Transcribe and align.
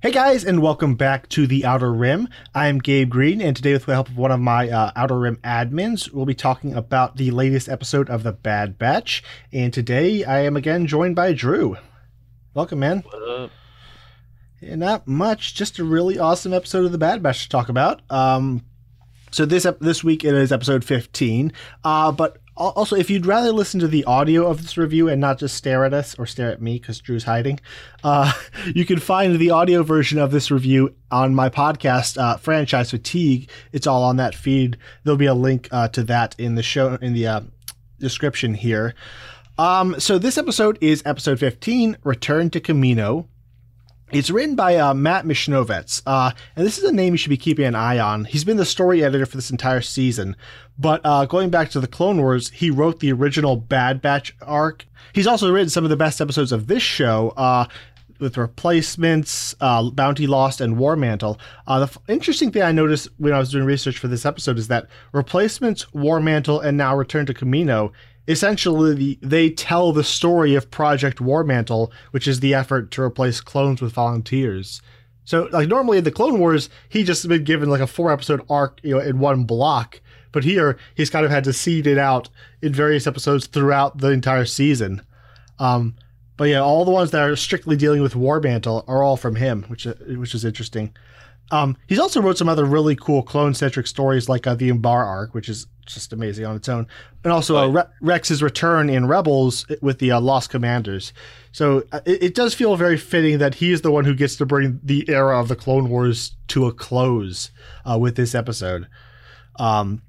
Hey 0.00 0.12
guys, 0.12 0.44
and 0.44 0.62
welcome 0.62 0.94
back 0.94 1.28
to 1.30 1.48
the 1.48 1.64
Outer 1.64 1.92
Rim. 1.92 2.28
I'm 2.54 2.78
Gabe 2.78 3.10
Green, 3.10 3.40
and 3.42 3.56
today, 3.56 3.72
with 3.72 3.86
the 3.86 3.94
help 3.94 4.08
of 4.08 4.16
one 4.16 4.30
of 4.30 4.38
my 4.38 4.70
uh, 4.70 4.92
Outer 4.94 5.18
Rim 5.18 5.40
admins, 5.42 6.12
we'll 6.12 6.24
be 6.24 6.36
talking 6.36 6.72
about 6.72 7.16
the 7.16 7.32
latest 7.32 7.68
episode 7.68 8.08
of 8.08 8.22
The 8.22 8.30
Bad 8.30 8.78
Batch. 8.78 9.24
And 9.52 9.74
today, 9.74 10.22
I 10.22 10.42
am 10.42 10.56
again 10.56 10.86
joined 10.86 11.16
by 11.16 11.32
Drew. 11.32 11.78
Welcome, 12.54 12.78
man. 12.78 13.00
What 13.00 13.28
up? 13.28 13.50
Yeah, 14.60 14.76
not 14.76 15.08
much, 15.08 15.56
just 15.56 15.80
a 15.80 15.84
really 15.84 16.16
awesome 16.16 16.54
episode 16.54 16.84
of 16.84 16.92
The 16.92 16.98
Bad 16.98 17.20
Batch 17.20 17.42
to 17.42 17.48
talk 17.48 17.68
about. 17.68 18.00
Um, 18.08 18.64
so 19.32 19.46
this 19.46 19.66
this 19.80 20.04
week 20.04 20.22
it 20.22 20.32
is 20.32 20.52
episode 20.52 20.84
15. 20.84 21.52
Uh, 21.82 22.12
but 22.12 22.38
also, 22.58 22.96
if 22.96 23.08
you'd 23.08 23.26
rather 23.26 23.52
listen 23.52 23.78
to 23.80 23.88
the 23.88 24.04
audio 24.04 24.46
of 24.46 24.62
this 24.62 24.76
review 24.76 25.08
and 25.08 25.20
not 25.20 25.38
just 25.38 25.56
stare 25.56 25.84
at 25.84 25.94
us 25.94 26.18
or 26.18 26.26
stare 26.26 26.50
at 26.50 26.60
me 26.60 26.78
because 26.78 26.98
Drew's 26.98 27.24
hiding, 27.24 27.60
uh, 28.02 28.32
you 28.74 28.84
can 28.84 28.98
find 28.98 29.38
the 29.38 29.50
audio 29.50 29.82
version 29.82 30.18
of 30.18 30.30
this 30.30 30.50
review 30.50 30.94
on 31.10 31.34
my 31.34 31.48
podcast, 31.48 32.20
uh, 32.20 32.36
Franchise 32.36 32.90
Fatigue. 32.90 33.48
It's 33.72 33.86
all 33.86 34.02
on 34.02 34.16
that 34.16 34.34
feed. 34.34 34.76
There'll 35.04 35.16
be 35.16 35.26
a 35.26 35.34
link 35.34 35.68
uh, 35.70 35.88
to 35.88 36.02
that 36.04 36.34
in 36.38 36.56
the 36.56 36.62
show 36.62 36.94
in 36.96 37.14
the 37.14 37.26
uh, 37.26 37.40
description 37.98 38.54
here. 38.54 38.94
Um, 39.56 39.98
so 39.98 40.18
this 40.18 40.38
episode 40.38 40.78
is 40.80 41.02
episode 41.04 41.38
15, 41.40 41.96
Return 42.04 42.50
to 42.50 42.60
Kamino. 42.60 43.26
It's 44.10 44.30
written 44.30 44.56
by 44.56 44.76
uh, 44.76 44.94
Matt 44.94 45.26
Michnovetz, 45.26 46.00
uh, 46.06 46.30
and 46.56 46.66
this 46.66 46.78
is 46.78 46.84
a 46.84 46.92
name 46.92 47.12
you 47.12 47.18
should 47.18 47.28
be 47.28 47.36
keeping 47.36 47.66
an 47.66 47.74
eye 47.74 47.98
on. 47.98 48.24
He's 48.24 48.42
been 48.42 48.56
the 48.56 48.64
story 48.64 49.04
editor 49.04 49.26
for 49.26 49.36
this 49.36 49.50
entire 49.50 49.82
season, 49.82 50.34
but 50.78 51.02
uh, 51.04 51.26
going 51.26 51.50
back 51.50 51.68
to 51.70 51.80
the 51.80 51.86
Clone 51.86 52.16
Wars, 52.16 52.48
he 52.48 52.70
wrote 52.70 53.00
the 53.00 53.12
original 53.12 53.56
Bad 53.56 54.00
Batch 54.00 54.34
arc. 54.40 54.86
He's 55.12 55.26
also 55.26 55.52
written 55.52 55.68
some 55.68 55.84
of 55.84 55.90
the 55.90 55.96
best 55.96 56.22
episodes 56.22 56.52
of 56.52 56.68
this 56.68 56.82
show, 56.82 57.34
uh, 57.36 57.66
with 58.18 58.36
replacements, 58.36 59.54
uh, 59.60 59.90
Bounty 59.90 60.26
Lost, 60.26 60.60
and 60.60 60.78
War 60.78 60.96
Mantle. 60.96 61.38
Uh, 61.66 61.80
the 61.80 61.84
f- 61.84 61.98
interesting 62.08 62.50
thing 62.50 62.62
I 62.62 62.72
noticed 62.72 63.08
when 63.18 63.32
I 63.32 63.38
was 63.38 63.50
doing 63.50 63.64
research 63.64 63.98
for 63.98 64.08
this 64.08 64.26
episode 64.26 64.58
is 64.58 64.68
that 64.68 64.86
replacements, 65.12 65.92
War 65.92 66.18
Mantle, 66.18 66.60
and 66.60 66.76
now 66.76 66.96
Return 66.96 67.26
to 67.26 67.34
Kamino 67.34 67.92
essentially 68.28 69.18
they 69.22 69.50
tell 69.50 69.92
the 69.92 70.04
story 70.04 70.54
of 70.54 70.70
Project 70.70 71.20
War 71.20 71.42
Mantle, 71.42 71.90
which 72.10 72.28
is 72.28 72.40
the 72.40 72.54
effort 72.54 72.90
to 72.92 73.02
replace 73.02 73.40
clones 73.40 73.80
with 73.80 73.94
volunteers. 73.94 74.82
So, 75.24 75.48
like 75.50 75.68
normally 75.68 75.98
in 75.98 76.04
the 76.04 76.12
Clone 76.12 76.38
Wars, 76.38 76.70
he 76.88 77.02
just 77.02 77.26
been 77.26 77.44
given 77.44 77.68
like 77.68 77.80
a 77.80 77.86
four 77.86 78.12
episode 78.12 78.44
arc, 78.48 78.80
you 78.82 78.94
know, 78.94 79.00
in 79.00 79.18
one 79.18 79.44
block. 79.44 80.00
But 80.30 80.44
here, 80.44 80.78
he's 80.94 81.10
kind 81.10 81.24
of 81.24 81.30
had 81.30 81.44
to 81.44 81.52
seed 81.52 81.86
it 81.86 81.98
out 81.98 82.28
in 82.62 82.72
various 82.72 83.06
episodes 83.06 83.46
throughout 83.46 83.98
the 83.98 84.10
entire 84.10 84.44
season. 84.44 85.02
Um, 85.58 85.96
but 86.36 86.44
yeah, 86.44 86.60
all 86.60 86.84
the 86.84 86.90
ones 86.90 87.10
that 87.10 87.28
are 87.28 87.34
strictly 87.34 87.76
dealing 87.76 88.02
with 88.02 88.14
War 88.14 88.40
Mantle 88.40 88.84
are 88.86 89.02
all 89.02 89.16
from 89.16 89.36
him, 89.36 89.64
which 89.64 89.84
which 89.84 90.34
is 90.34 90.44
interesting. 90.44 90.94
Um, 91.50 91.76
he's 91.86 91.98
also 91.98 92.20
wrote 92.20 92.38
some 92.38 92.48
other 92.48 92.64
really 92.64 92.94
cool 92.94 93.22
clone 93.22 93.54
centric 93.54 93.86
stories 93.86 94.28
like 94.28 94.46
uh, 94.46 94.54
the 94.54 94.70
Umbara 94.70 95.06
arc, 95.06 95.34
which 95.34 95.48
is 95.48 95.66
just 95.86 96.12
amazing 96.12 96.44
on 96.44 96.54
its 96.54 96.68
own, 96.68 96.86
and 97.24 97.32
also 97.32 97.56
uh, 97.56 97.68
Re- 97.68 97.84
Rex's 98.02 98.42
return 98.42 98.90
in 98.90 99.06
Rebels 99.06 99.66
with 99.80 99.98
the 99.98 100.12
uh, 100.12 100.20
Lost 100.20 100.50
Commanders. 100.50 101.12
So 101.52 101.84
uh, 101.92 102.00
it, 102.04 102.22
it 102.22 102.34
does 102.34 102.54
feel 102.54 102.76
very 102.76 102.98
fitting 102.98 103.38
that 103.38 103.54
he 103.54 103.72
is 103.72 103.80
the 103.80 103.90
one 103.90 104.04
who 104.04 104.14
gets 104.14 104.36
to 104.36 104.46
bring 104.46 104.80
the 104.82 105.08
era 105.08 105.40
of 105.40 105.48
the 105.48 105.56
Clone 105.56 105.88
Wars 105.88 106.36
to 106.48 106.66
a 106.66 106.72
close 106.72 107.50
uh, 107.90 107.98
with 107.98 108.16
this 108.16 108.34
episode. 108.34 108.86
Um, 109.58 110.02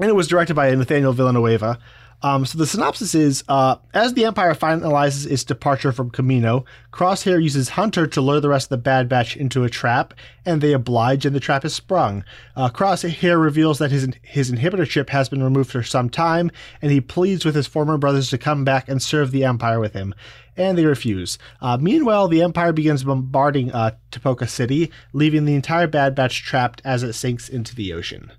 and 0.00 0.08
it 0.08 0.14
was 0.14 0.28
directed 0.28 0.54
by 0.54 0.74
Nathaniel 0.74 1.12
Villanueva. 1.12 1.78
Um, 2.20 2.44
so 2.44 2.58
the 2.58 2.66
synopsis 2.66 3.14
is: 3.14 3.44
uh, 3.48 3.76
As 3.94 4.14
the 4.14 4.24
Empire 4.24 4.54
finalizes 4.54 5.30
its 5.30 5.44
departure 5.44 5.92
from 5.92 6.10
Kamino, 6.10 6.64
Crosshair 6.92 7.40
uses 7.40 7.70
Hunter 7.70 8.06
to 8.08 8.20
lure 8.20 8.40
the 8.40 8.48
rest 8.48 8.66
of 8.66 8.70
the 8.70 8.78
Bad 8.78 9.08
Batch 9.08 9.36
into 9.36 9.62
a 9.62 9.70
trap, 9.70 10.14
and 10.44 10.60
they 10.60 10.72
oblige, 10.72 11.24
and 11.24 11.34
the 11.34 11.40
trap 11.40 11.64
is 11.64 11.74
sprung. 11.74 12.24
Uh, 12.56 12.70
Crosshair 12.70 13.40
reveals 13.40 13.78
that 13.78 13.92
his 13.92 14.08
his 14.22 14.50
inhibitor 14.50 14.86
chip 14.86 15.10
has 15.10 15.28
been 15.28 15.42
removed 15.44 15.70
for 15.70 15.82
some 15.84 16.10
time, 16.10 16.50
and 16.82 16.90
he 16.90 17.00
pleads 17.00 17.44
with 17.44 17.54
his 17.54 17.68
former 17.68 17.96
brothers 17.96 18.30
to 18.30 18.38
come 18.38 18.64
back 18.64 18.88
and 18.88 19.00
serve 19.00 19.30
the 19.30 19.44
Empire 19.44 19.78
with 19.78 19.92
him. 19.92 20.12
And 20.56 20.76
they 20.76 20.86
refuse. 20.86 21.38
Uh, 21.60 21.78
meanwhile, 21.80 22.26
the 22.26 22.42
Empire 22.42 22.72
begins 22.72 23.04
bombarding 23.04 23.70
uh, 23.70 23.92
Tipoca 24.10 24.48
City, 24.48 24.90
leaving 25.12 25.44
the 25.44 25.54
entire 25.54 25.86
Bad 25.86 26.16
Batch 26.16 26.42
trapped 26.42 26.82
as 26.84 27.04
it 27.04 27.12
sinks 27.12 27.48
into 27.48 27.76
the 27.76 27.92
ocean. 27.92 28.32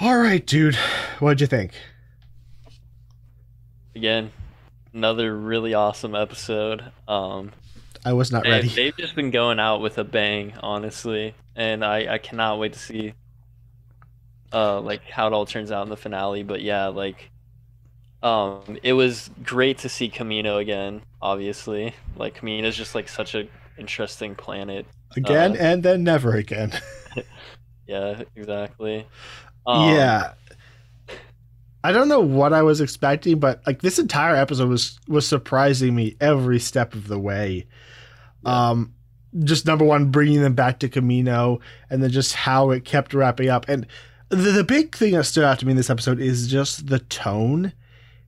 All 0.00 0.18
right, 0.18 0.46
dude, 0.46 0.76
what'd 1.18 1.40
you 1.40 1.46
think? 1.46 1.72
Again, 3.98 4.30
another 4.94 5.36
really 5.36 5.74
awesome 5.74 6.14
episode. 6.14 6.84
Um, 7.08 7.50
I 8.04 8.12
was 8.12 8.30
not 8.30 8.44
ready. 8.44 8.68
They've 8.68 8.96
just 8.96 9.16
been 9.16 9.32
going 9.32 9.58
out 9.58 9.80
with 9.80 9.98
a 9.98 10.04
bang, 10.04 10.54
honestly, 10.60 11.34
and 11.56 11.84
I 11.84 12.14
I 12.14 12.18
cannot 12.18 12.60
wait 12.60 12.74
to 12.74 12.78
see 12.78 13.14
uh 14.52 14.80
like 14.80 15.02
how 15.02 15.26
it 15.26 15.32
all 15.32 15.46
turns 15.46 15.72
out 15.72 15.82
in 15.82 15.88
the 15.88 15.96
finale. 15.96 16.44
But 16.44 16.62
yeah, 16.62 16.86
like 16.86 17.30
um, 18.22 18.78
it 18.84 18.92
was 18.92 19.30
great 19.42 19.78
to 19.78 19.88
see 19.88 20.08
Kamino 20.08 20.60
again. 20.60 21.02
Obviously, 21.20 21.92
like 22.14 22.40
Kamino 22.40 22.66
is 22.66 22.76
just 22.76 22.94
like 22.94 23.08
such 23.08 23.34
a 23.34 23.48
interesting 23.78 24.36
planet. 24.36 24.86
Again 25.16 25.52
uh, 25.52 25.60
and 25.60 25.82
then 25.82 26.04
never 26.04 26.36
again. 26.36 26.72
Yeah, 27.88 28.22
exactly. 28.36 29.06
Um, 29.66 29.94
yeah. 29.94 30.32
I 31.88 31.92
don't 31.92 32.08
know 32.08 32.20
what 32.20 32.52
I 32.52 32.60
was 32.60 32.82
expecting, 32.82 33.38
but 33.38 33.62
like 33.66 33.80
this 33.80 33.98
entire 33.98 34.36
episode 34.36 34.68
was 34.68 35.00
was 35.08 35.26
surprising 35.26 35.94
me 35.94 36.16
every 36.20 36.58
step 36.58 36.92
of 36.92 37.08
the 37.08 37.18
way. 37.18 37.66
Yeah. 38.44 38.70
Um, 38.72 38.92
just 39.42 39.64
number 39.64 39.86
one, 39.86 40.10
bringing 40.10 40.42
them 40.42 40.54
back 40.54 40.80
to 40.80 40.90
Kamino, 40.90 41.60
and 41.88 42.02
then 42.02 42.10
just 42.10 42.34
how 42.34 42.72
it 42.72 42.84
kept 42.84 43.14
wrapping 43.14 43.48
up. 43.48 43.66
And 43.70 43.86
the, 44.28 44.36
the 44.36 44.64
big 44.64 44.94
thing 44.94 45.14
that 45.14 45.24
stood 45.24 45.44
out 45.44 45.60
to 45.60 45.66
me 45.66 45.70
in 45.70 45.78
this 45.78 45.88
episode 45.88 46.20
is 46.20 46.48
just 46.48 46.88
the 46.88 46.98
tone. 46.98 47.72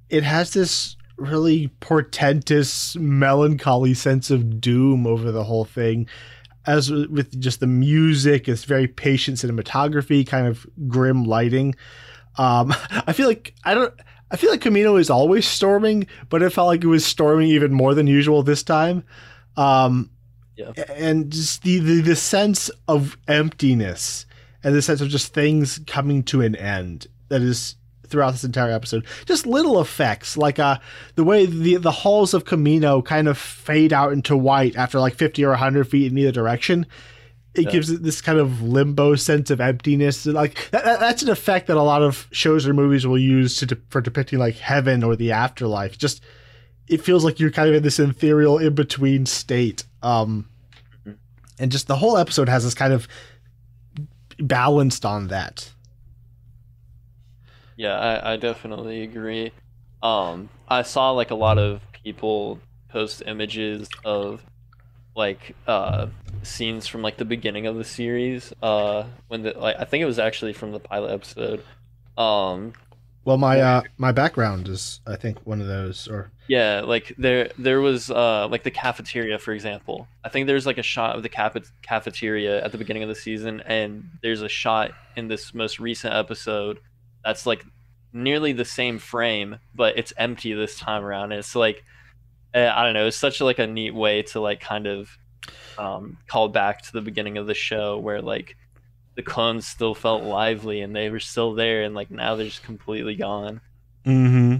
It 0.08 0.22
has 0.22 0.54
this 0.54 0.96
really 1.18 1.68
portentous, 1.80 2.96
melancholy 2.96 3.92
sense 3.92 4.30
of 4.30 4.58
doom 4.58 5.06
over 5.06 5.30
the 5.30 5.44
whole 5.44 5.66
thing. 5.66 6.06
As 6.64 6.90
with 6.90 7.38
just 7.38 7.60
the 7.60 7.66
music, 7.66 8.48
it's 8.48 8.64
very 8.64 8.86
patient 8.86 9.36
cinematography, 9.36 10.26
kind 10.26 10.46
of 10.46 10.66
grim 10.88 11.24
lighting. 11.24 11.74
Um, 12.36 12.72
I 13.06 13.12
feel 13.12 13.26
like 13.28 13.54
I 13.64 13.74
don't. 13.74 13.94
I 14.32 14.36
feel 14.36 14.50
like 14.50 14.60
Kamino 14.60 14.98
is 15.00 15.10
always 15.10 15.46
storming, 15.46 16.06
but 16.28 16.40
it 16.42 16.50
felt 16.50 16.68
like 16.68 16.84
it 16.84 16.88
was 16.88 17.04
storming 17.04 17.48
even 17.48 17.72
more 17.72 17.94
than 17.94 18.06
usual 18.06 18.42
this 18.44 18.62
time. 18.62 19.02
Um, 19.56 20.10
Yeah. 20.56 20.72
and 20.94 21.32
just 21.32 21.62
the, 21.62 21.78
the 21.80 22.00
the 22.00 22.16
sense 22.16 22.70
of 22.86 23.16
emptiness 23.26 24.26
and 24.62 24.74
the 24.74 24.82
sense 24.82 25.00
of 25.00 25.08
just 25.08 25.34
things 25.34 25.80
coming 25.86 26.22
to 26.24 26.42
an 26.42 26.54
end 26.54 27.08
that 27.28 27.42
is 27.42 27.74
throughout 28.06 28.32
this 28.32 28.44
entire 28.44 28.70
episode. 28.70 29.04
Just 29.26 29.46
little 29.46 29.80
effects 29.80 30.36
like 30.36 30.58
uh 30.60 30.78
the 31.16 31.24
way 31.24 31.46
the 31.46 31.76
the 31.76 31.90
halls 31.90 32.32
of 32.34 32.44
Kamino 32.44 33.04
kind 33.04 33.26
of 33.26 33.36
fade 33.38 33.92
out 33.92 34.12
into 34.12 34.36
white 34.36 34.76
after 34.76 35.00
like 35.00 35.14
50 35.14 35.44
or 35.44 35.50
100 35.50 35.88
feet 35.88 36.12
in 36.12 36.18
either 36.18 36.30
direction. 36.32 36.86
It 37.54 37.64
Yeah. 37.64 37.70
gives 37.72 37.90
it 37.90 38.02
this 38.04 38.20
kind 38.20 38.38
of 38.38 38.62
limbo 38.62 39.16
sense 39.16 39.50
of 39.50 39.60
emptiness. 39.60 40.24
Like 40.26 40.70
that, 40.70 40.84
that- 40.84 41.00
that's 41.00 41.22
an 41.22 41.28
effect 41.30 41.66
that 41.66 41.76
a 41.76 41.82
lot 41.82 42.02
of 42.02 42.28
shows 42.30 42.66
or 42.66 42.72
movies 42.74 43.06
will 43.06 43.18
use 43.18 43.56
to 43.56 43.66
de- 43.66 43.76
for 43.88 44.00
depicting 44.00 44.38
like 44.38 44.56
heaven 44.56 45.02
or 45.02 45.16
the 45.16 45.32
afterlife. 45.32 45.98
Just 45.98 46.22
it 46.86 47.00
feels 47.02 47.24
like 47.24 47.38
you're 47.40 47.50
kind 47.50 47.68
of 47.68 47.74
in 47.74 47.82
this 47.82 47.98
ethereal 47.98 48.58
in 48.58 48.74
between 48.74 49.26
state. 49.26 49.84
Um, 50.02 50.48
and 51.58 51.70
just 51.72 51.86
the 51.88 51.96
whole 51.96 52.16
episode 52.16 52.48
has 52.48 52.64
this 52.64 52.74
kind 52.74 52.92
of 52.92 53.06
balanced 54.38 55.04
on 55.04 55.26
that. 55.28 55.70
Yeah, 57.76 57.98
I, 57.98 58.32
I 58.32 58.36
definitely 58.36 59.02
agree. 59.02 59.52
Um, 60.02 60.48
I 60.68 60.82
saw 60.82 61.10
like 61.12 61.30
a 61.30 61.34
lot 61.34 61.58
of 61.58 61.80
people 62.04 62.58
post 62.88 63.22
images 63.26 63.88
of 64.04 64.42
like 65.16 65.54
uh 65.66 66.06
scenes 66.42 66.86
from 66.86 67.02
like 67.02 67.16
the 67.16 67.24
beginning 67.24 67.66
of 67.66 67.76
the 67.76 67.84
series. 67.84 68.52
Uh, 68.62 69.04
when 69.28 69.42
the 69.42 69.52
like 69.58 69.76
I 69.78 69.84
think 69.84 70.02
it 70.02 70.06
was 70.06 70.18
actually 70.18 70.52
from 70.52 70.72
the 70.72 70.80
pilot 70.80 71.12
episode. 71.12 71.62
Um, 72.16 72.72
Well, 73.24 73.36
my 73.36 73.60
uh, 73.60 73.82
my 73.98 74.12
background 74.12 74.68
is, 74.68 75.00
I 75.06 75.16
think, 75.16 75.38
one 75.46 75.60
of 75.60 75.66
those. 75.66 76.08
Or 76.08 76.30
yeah, 76.48 76.82
like 76.84 77.14
there 77.18 77.50
there 77.58 77.80
was 77.80 78.10
uh 78.10 78.48
like 78.48 78.62
the 78.62 78.70
cafeteria 78.70 79.38
for 79.38 79.52
example. 79.52 80.08
I 80.24 80.28
think 80.28 80.46
there's 80.46 80.66
like 80.66 80.78
a 80.78 80.82
shot 80.82 81.16
of 81.16 81.22
the 81.22 81.28
cafe- 81.28 81.62
cafeteria 81.82 82.64
at 82.64 82.72
the 82.72 82.78
beginning 82.78 83.02
of 83.02 83.08
the 83.08 83.14
season, 83.14 83.60
and 83.66 84.08
there's 84.22 84.42
a 84.42 84.48
shot 84.48 84.92
in 85.16 85.28
this 85.28 85.54
most 85.54 85.78
recent 85.78 86.14
episode 86.14 86.78
that's 87.24 87.46
like 87.46 87.64
nearly 88.12 88.52
the 88.52 88.64
same 88.64 88.98
frame, 88.98 89.58
but 89.74 89.96
it's 89.96 90.12
empty 90.16 90.52
this 90.52 90.78
time 90.78 91.04
around. 91.04 91.32
And 91.32 91.38
it's 91.38 91.54
like 91.54 91.84
eh, 92.54 92.68
I 92.68 92.84
don't 92.84 92.94
know, 92.94 93.06
it's 93.06 93.16
such 93.16 93.40
like 93.40 93.58
a 93.58 93.66
neat 93.66 93.94
way 93.94 94.22
to 94.22 94.40
like 94.40 94.60
kind 94.60 94.86
of 94.86 95.16
um, 95.78 96.18
call 96.26 96.48
back 96.48 96.82
to 96.82 96.92
the 96.92 97.00
beginning 97.00 97.38
of 97.38 97.46
the 97.46 97.54
show 97.54 97.98
where 97.98 98.20
like 98.22 98.56
the 99.14 99.22
clones 99.22 99.66
still 99.66 99.94
felt 99.94 100.22
lively 100.22 100.80
and 100.80 100.94
they 100.94 101.10
were 101.10 101.20
still 101.20 101.54
there, 101.54 101.82
and 101.82 101.94
like 101.94 102.10
now 102.10 102.34
they're 102.36 102.46
just 102.46 102.62
completely 102.62 103.16
gone. 103.16 103.60
Mm-hmm. 104.04 104.56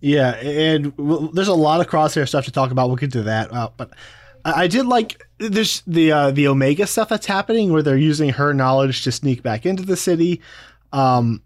Yeah, 0.00 0.34
and 0.36 0.94
there's 1.34 1.48
a 1.48 1.54
lot 1.54 1.80
of 1.80 1.86
crosshair 1.88 2.26
stuff 2.26 2.46
to 2.46 2.52
talk 2.52 2.70
about. 2.70 2.88
We'll 2.88 2.96
get 2.96 3.12
to 3.12 3.24
that. 3.24 3.52
Uh, 3.52 3.70
but 3.76 3.90
I, 4.44 4.62
I 4.62 4.66
did 4.66 4.86
like 4.86 5.26
there's 5.38 5.82
the 5.86 6.12
uh, 6.12 6.30
the 6.30 6.48
Omega 6.48 6.86
stuff 6.86 7.08
that's 7.10 7.26
happening 7.26 7.72
where 7.72 7.82
they're 7.82 7.96
using 7.96 8.30
her 8.30 8.54
knowledge 8.54 9.04
to 9.04 9.12
sneak 9.12 9.42
back 9.42 9.66
into 9.66 9.84
the 9.84 9.96
city. 9.96 10.40
Um, 10.92 11.42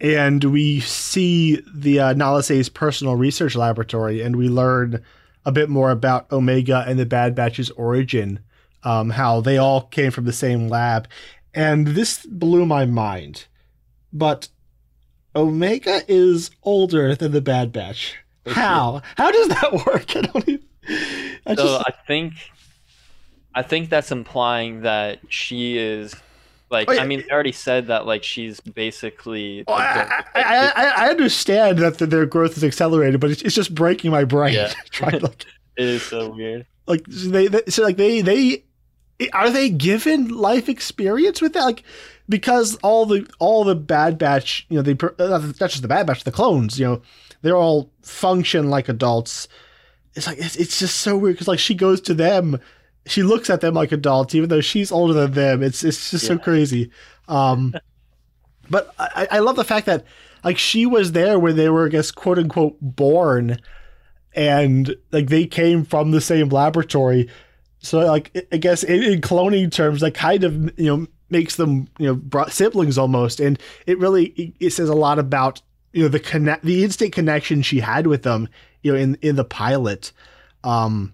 and 0.00 0.44
we 0.44 0.80
see 0.80 1.62
the 1.74 2.00
uh, 2.00 2.12
Nala 2.12 2.42
Se's 2.42 2.68
personal 2.68 3.16
research 3.16 3.56
laboratory, 3.56 4.22
and 4.22 4.36
we 4.36 4.48
learn 4.48 5.02
a 5.46 5.52
bit 5.52 5.70
more 5.70 5.90
about 5.90 6.30
Omega 6.32 6.84
and 6.86 6.98
the 6.98 7.06
Bad 7.06 7.34
Batch's 7.34 7.70
origin, 7.70 8.40
um, 8.82 9.10
how 9.10 9.40
they 9.40 9.56
all 9.56 9.82
came 9.82 10.10
from 10.10 10.24
the 10.24 10.32
same 10.32 10.68
lab, 10.68 11.08
and 11.54 11.86
this 11.88 12.26
blew 12.26 12.66
my 12.66 12.84
mind. 12.84 13.46
But 14.12 14.48
Omega 15.34 16.02
is 16.08 16.50
older 16.64 17.14
than 17.14 17.30
the 17.30 17.40
Bad 17.40 17.72
Batch. 17.72 18.16
How? 18.46 19.02
How 19.16 19.30
does 19.30 19.48
that 19.48 19.72
work? 19.86 20.16
I 20.16 20.20
don't 20.22 20.48
even. 20.48 20.66
I 21.46 21.54
so 21.54 21.64
just, 21.64 21.84
I 21.88 21.92
think, 22.06 22.34
I 23.54 23.62
think 23.62 23.88
that's 23.88 24.10
implying 24.10 24.82
that 24.82 25.20
she 25.28 25.78
is, 25.78 26.14
like, 26.70 26.88
Oh, 26.90 26.92
yeah. 26.92 27.02
I 27.02 27.06
mean, 27.06 27.22
they 27.26 27.32
already 27.32 27.52
said 27.52 27.86
that 27.88 28.06
like 28.06 28.22
she's 28.22 28.60
basically. 28.60 29.64
Oh, 29.68 29.72
I, 29.72 30.24
I, 30.34 30.72
I, 30.76 30.92
I 31.06 31.08
understand 31.10 31.78
that 31.78 31.98
the, 31.98 32.06
their 32.06 32.26
growth 32.26 32.56
is 32.56 32.64
accelerated, 32.64 33.20
but 33.20 33.30
it's, 33.30 33.42
it's 33.42 33.54
just 33.54 33.74
breaking 33.74 34.10
my 34.10 34.24
brain. 34.24 34.54
Yeah. 34.54 34.72
Trying 34.90 35.20
like, 35.20 35.44
it 35.76 35.86
is 35.86 36.02
so 36.02 36.30
weird. 36.30 36.66
like 36.86 37.04
they, 37.06 37.48
they 37.48 37.62
so 37.68 37.82
like 37.82 37.96
they 37.96 38.20
they 38.20 38.64
are 39.32 39.50
they 39.50 39.70
given 39.70 40.28
life 40.28 40.68
experience 40.68 41.40
with 41.40 41.52
that 41.54 41.64
like 41.64 41.82
because 42.28 42.76
all 42.82 43.06
the 43.06 43.26
all 43.38 43.64
the 43.64 43.74
bad 43.74 44.18
batch 44.18 44.66
you 44.68 44.76
know 44.76 44.82
they 44.82 44.94
per- 44.94 45.14
uh, 45.18 45.38
not 45.60 45.70
just 45.70 45.82
the 45.82 45.88
bad 45.88 46.06
batch 46.06 46.24
the 46.24 46.32
clones 46.32 46.78
you 46.78 46.84
know 46.84 47.00
they're 47.42 47.56
all 47.56 47.90
function 48.02 48.68
like 48.68 48.88
adults 48.88 49.48
it's 50.14 50.26
like 50.26 50.38
it's, 50.38 50.56
it's 50.56 50.78
just 50.78 50.96
so 50.98 51.16
weird 51.16 51.34
because 51.34 51.48
like 51.48 51.58
she 51.58 51.74
goes 51.74 52.00
to 52.00 52.12
them 52.14 52.60
she 53.06 53.22
looks 53.22 53.48
at 53.50 53.60
them 53.60 53.74
like 53.74 53.92
adults 53.92 54.34
even 54.34 54.48
though 54.48 54.60
she's 54.60 54.92
older 54.92 55.14
than 55.14 55.32
them. 55.32 55.62
It's 55.62 55.84
it's 55.84 56.10
just 56.10 56.26
so 56.26 56.38
crazy. 56.38 56.90
Um 57.28 57.74
but 58.70 58.92
I, 58.98 59.28
I 59.32 59.38
love 59.38 59.56
the 59.56 59.64
fact 59.64 59.86
that 59.86 60.04
like 60.44 60.58
she 60.58 60.86
was 60.86 61.12
there 61.12 61.38
when 61.38 61.56
they 61.56 61.68
were 61.68 61.86
i 61.86 61.88
guess 61.88 62.10
quote 62.10 62.38
unquote 62.38 62.76
born. 62.80 63.58
And 64.34 64.94
like 65.12 65.28
they 65.28 65.46
came 65.46 65.84
from 65.84 66.10
the 66.10 66.20
same 66.20 66.48
laboratory. 66.50 67.28
So 67.78 68.00
like 68.00 68.46
I- 68.52 68.58
guess 68.58 68.82
in, 68.82 69.02
in 69.02 69.20
cloning 69.20 69.70
terms 69.72 70.00
that 70.02 70.14
kind 70.14 70.44
of 70.44 70.78
you 70.78 70.96
know 70.96 71.06
makes 71.30 71.56
them 71.56 71.88
you 71.98 72.20
know 72.32 72.46
siblings 72.48 72.98
almost. 72.98 73.40
And 73.40 73.58
it 73.86 73.98
really 73.98 74.26
it, 74.36 74.54
it 74.60 74.70
says 74.70 74.88
a 74.88 74.94
lot 74.94 75.18
about 75.18 75.62
you 75.92 76.02
know 76.02 76.08
the 76.08 76.20
connect 76.20 76.64
the 76.64 76.84
instant 76.84 77.12
connection 77.12 77.62
she 77.62 77.80
had 77.80 78.06
with 78.06 78.22
them 78.24 78.48
you 78.82 78.92
know 78.92 78.98
in 78.98 79.16
in 79.22 79.36
the 79.36 79.44
pilot. 79.44 80.12
Um 80.64 81.12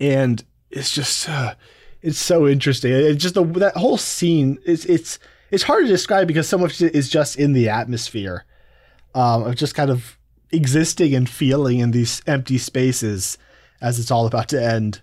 and 0.00 0.44
it's 0.70 0.90
just 0.92 1.28
uh, 1.28 1.54
it's 2.02 2.18
so 2.18 2.46
interesting. 2.46 2.92
It's 2.92 3.22
just 3.22 3.34
the 3.34 3.44
that 3.44 3.76
whole 3.76 3.96
scene 3.98 4.58
it's 4.64 4.84
it's 4.84 5.18
it's 5.50 5.62
hard 5.62 5.84
to 5.84 5.88
describe 5.88 6.26
because 6.28 6.48
so 6.48 6.58
much 6.58 6.80
is 6.82 7.08
just 7.08 7.36
in 7.38 7.52
the 7.52 7.68
atmosphere 7.68 8.44
um 9.14 9.44
of 9.44 9.54
just 9.56 9.74
kind 9.74 9.90
of 9.90 10.18
existing 10.52 11.14
and 11.14 11.28
feeling 11.28 11.78
in 11.78 11.90
these 11.92 12.20
empty 12.26 12.58
spaces 12.58 13.38
as 13.80 13.98
it's 13.98 14.10
all 14.10 14.26
about 14.26 14.48
to 14.50 14.62
end. 14.62 15.00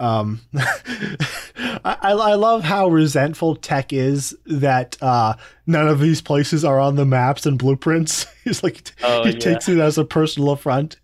Um 0.00 0.40
I, 0.56 1.96
I 2.02 2.12
I 2.12 2.34
love 2.34 2.64
how 2.64 2.88
resentful 2.88 3.56
tech 3.56 3.92
is 3.92 4.36
that 4.46 4.96
uh 5.02 5.34
none 5.66 5.88
of 5.88 6.00
these 6.00 6.20
places 6.20 6.64
are 6.64 6.80
on 6.80 6.96
the 6.96 7.04
maps 7.06 7.46
and 7.46 7.58
blueprints. 7.58 8.26
He's 8.44 8.62
like 8.62 8.92
Oh, 9.02 9.24
he 9.24 9.32
yeah. 9.32 9.38
takes 9.38 9.68
it 9.68 9.78
as 9.78 9.98
a 9.98 10.04
personal 10.04 10.50
affront. 10.50 10.96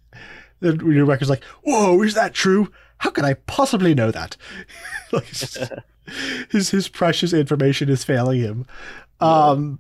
Then 0.61 0.79
Wrecker's 1.07 1.31
like 1.31 1.45
whoa 1.63 2.03
is 2.03 2.15
that 2.15 2.35
true 2.35 2.71
how 3.01 3.11
could 3.11 3.25
i 3.25 3.35
possibly 3.35 3.95
know 3.95 4.11
that 4.11 4.37
like 5.13 5.27
just- 5.27 5.59
his 6.51 6.71
his 6.71 6.89
precious 6.89 7.33
information 7.33 7.89
is 7.89 8.03
failing 8.05 8.41
him 8.41 8.67
um 9.21 9.79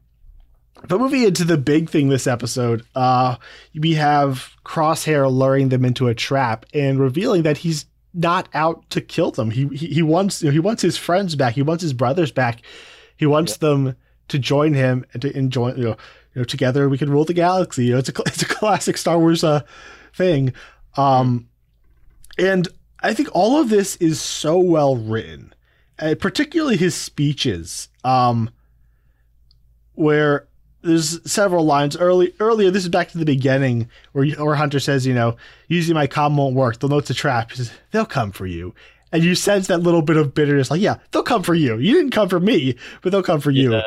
but 0.88 0.98
moving 0.98 1.22
into 1.24 1.44
the 1.44 1.58
big 1.58 1.90
thing 1.90 2.08
this 2.08 2.26
episode, 2.26 2.84
uh, 2.94 3.36
we 3.74 3.94
have 3.94 4.54
Crosshair 4.64 5.30
luring 5.30 5.68
them 5.68 5.84
into 5.84 6.08
a 6.08 6.14
trap 6.14 6.64
and 6.72 6.98
revealing 6.98 7.42
that 7.42 7.58
he's 7.58 7.86
not 8.14 8.48
out 8.54 8.88
to 8.90 9.00
kill 9.00 9.30
them. 9.30 9.50
He 9.50 9.66
he, 9.68 9.86
he 9.86 10.02
wants 10.02 10.42
you 10.42 10.48
know, 10.48 10.52
he 10.52 10.58
wants 10.58 10.82
his 10.82 10.96
friends 10.96 11.36
back. 11.36 11.54
He 11.54 11.62
wants 11.62 11.82
his 11.82 11.92
brothers 11.92 12.32
back. 12.32 12.62
He 13.16 13.26
wants 13.26 13.58
them 13.58 13.94
to 14.28 14.38
join 14.38 14.74
him 14.74 15.04
and 15.12 15.22
to 15.22 15.36
enjoy 15.36 15.74
you 15.74 15.84
know 15.84 15.96
you 16.34 16.40
know 16.40 16.44
together 16.44 16.88
we 16.88 16.98
can 16.98 17.10
rule 17.10 17.24
the 17.24 17.34
galaxy. 17.34 17.86
You 17.86 17.92
know 17.92 17.98
it's 17.98 18.08
a 18.08 18.22
it's 18.26 18.42
a 18.42 18.46
classic 18.46 18.96
Star 18.96 19.18
Wars 19.18 19.44
uh, 19.44 19.62
thing. 20.14 20.54
Um, 20.96 21.48
and 22.38 22.66
I 23.02 23.14
think 23.14 23.28
all 23.32 23.60
of 23.60 23.68
this 23.68 23.96
is 23.96 24.20
so 24.20 24.58
well 24.58 24.96
written, 24.96 25.54
uh, 25.98 26.14
particularly 26.18 26.76
his 26.76 26.94
speeches. 26.94 27.88
Um, 28.04 28.50
where 29.94 30.48
there's 30.82 31.30
several 31.30 31.64
lines 31.64 31.94
early 31.96 32.32
earlier. 32.40 32.70
This 32.70 32.84
is 32.84 32.88
back 32.88 33.10
to 33.10 33.18
the 33.18 33.26
beginning 33.26 33.90
where 34.12 34.26
where 34.26 34.54
Hunter 34.54 34.80
says, 34.80 35.06
you 35.06 35.12
know, 35.12 35.36
using 35.68 35.94
my 35.94 36.06
comm 36.06 36.36
won't 36.36 36.54
work. 36.54 36.78
They'll 36.78 36.88
know 36.88 36.98
it's 36.98 37.10
a 37.10 37.14
trap. 37.14 37.50
He 37.50 37.58
says, 37.58 37.72
they'll 37.90 38.06
come 38.06 38.32
for 38.32 38.46
you. 38.46 38.74
And 39.12 39.22
you 39.22 39.34
sense 39.34 39.66
that 39.66 39.82
little 39.82 40.02
bit 40.02 40.16
of 40.16 40.34
bitterness, 40.34 40.70
like, 40.70 40.80
yeah, 40.80 40.96
they'll 41.10 41.22
come 41.22 41.42
for 41.42 41.54
you. 41.54 41.76
You 41.78 41.92
didn't 41.94 42.12
come 42.12 42.28
for 42.28 42.40
me, 42.40 42.76
but 43.02 43.12
they'll 43.12 43.22
come 43.22 43.40
for 43.40 43.50
you. 43.50 43.72
Yeah, 43.72 43.82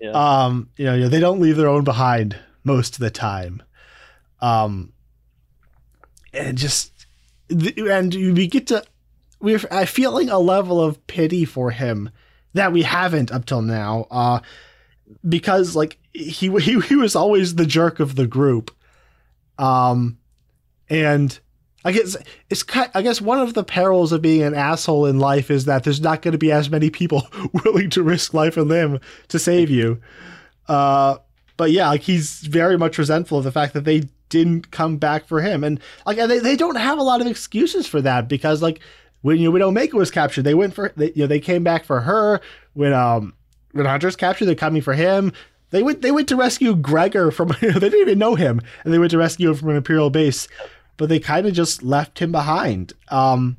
yeah. 0.00 0.10
Um, 0.10 0.70
you 0.76 0.86
know, 0.86 0.94
you 0.94 1.00
know, 1.02 1.08
they 1.08 1.20
don't 1.20 1.40
leave 1.40 1.56
their 1.56 1.68
own 1.68 1.84
behind 1.84 2.36
most 2.64 2.94
of 2.94 3.00
the 3.00 3.10
time. 3.10 3.62
Um, 4.40 4.92
and 6.32 6.58
just, 6.58 6.91
th- 7.48 7.78
and 7.78 8.14
we 8.14 8.46
get 8.46 8.68
to, 8.68 8.84
we're 9.40 9.58
feeling 9.58 10.30
a 10.30 10.38
level 10.38 10.80
of 10.80 11.06
pity 11.06 11.44
for 11.44 11.70
him 11.70 12.10
that 12.54 12.72
we 12.72 12.82
haven't 12.82 13.32
up 13.32 13.46
till 13.46 13.62
now. 13.62 14.06
Uh, 14.10 14.40
because 15.28 15.76
like 15.76 15.98
he 16.12 16.48
he 16.60 16.80
he 16.80 16.96
was 16.96 17.16
always 17.16 17.54
the 17.54 17.66
jerk 17.66 18.00
of 18.00 18.16
the 18.16 18.26
group, 18.26 18.70
um, 19.58 20.18
and 20.88 21.38
I 21.84 21.92
guess 21.92 22.16
it's 22.50 22.62
ki 22.62 22.82
I 22.94 23.02
guess 23.02 23.20
one 23.20 23.40
of 23.40 23.54
the 23.54 23.64
perils 23.64 24.12
of 24.12 24.22
being 24.22 24.42
an 24.42 24.54
asshole 24.54 25.06
in 25.06 25.18
life 25.18 25.50
is 25.50 25.64
that 25.66 25.84
there's 25.84 26.00
not 26.00 26.22
going 26.22 26.32
to 26.32 26.38
be 26.38 26.52
as 26.52 26.70
many 26.70 26.90
people 26.90 27.26
willing 27.64 27.90
to 27.90 28.02
risk 28.02 28.34
life 28.34 28.56
and 28.56 28.68
limb 28.68 29.00
to 29.28 29.38
save 29.38 29.70
you. 29.70 30.00
Uh, 30.68 31.16
but 31.56 31.70
yeah, 31.70 31.88
like 31.88 32.02
he's 32.02 32.40
very 32.40 32.78
much 32.78 32.98
resentful 32.98 33.38
of 33.38 33.44
the 33.44 33.52
fact 33.52 33.74
that 33.74 33.84
they 33.84 34.04
didn't 34.32 34.70
come 34.70 34.96
back 34.96 35.26
for 35.26 35.40
him, 35.42 35.62
and 35.62 35.78
like 36.06 36.16
they 36.16 36.38
they 36.38 36.56
don't 36.56 36.76
have 36.76 36.98
a 36.98 37.02
lot 37.02 37.20
of 37.20 37.26
excuses 37.26 37.86
for 37.86 38.00
that 38.00 38.26
because 38.26 38.62
like 38.62 38.80
when 39.20 39.38
you 39.38 39.52
know, 39.52 39.68
Omega 39.68 39.96
was 39.96 40.10
captured, 40.10 40.42
they 40.42 40.54
went 40.54 40.74
for 40.74 40.92
they, 40.96 41.12
you 41.12 41.22
know 41.22 41.26
they 41.26 41.38
came 41.38 41.62
back 41.62 41.84
for 41.84 42.00
her 42.00 42.40
when 42.72 42.92
um 42.92 43.34
when 43.72 43.86
Hunter's 43.86 44.16
captured, 44.16 44.46
they're 44.46 44.54
coming 44.54 44.82
for 44.82 44.94
him. 44.94 45.32
They 45.70 45.82
went 45.82 46.02
they 46.02 46.10
went 46.10 46.28
to 46.28 46.36
rescue 46.36 46.74
Gregor 46.74 47.30
from 47.30 47.48
they 47.60 47.70
didn't 47.70 48.00
even 48.00 48.18
know 48.18 48.34
him, 48.34 48.60
and 48.84 48.92
they 48.92 48.98
went 48.98 49.10
to 49.12 49.18
rescue 49.18 49.50
him 49.50 49.56
from 49.56 49.68
an 49.68 49.76
Imperial 49.76 50.10
base, 50.10 50.48
but 50.96 51.08
they 51.08 51.20
kind 51.20 51.46
of 51.46 51.52
just 51.52 51.82
left 51.82 52.18
him 52.18 52.32
behind. 52.32 52.94
Um, 53.08 53.58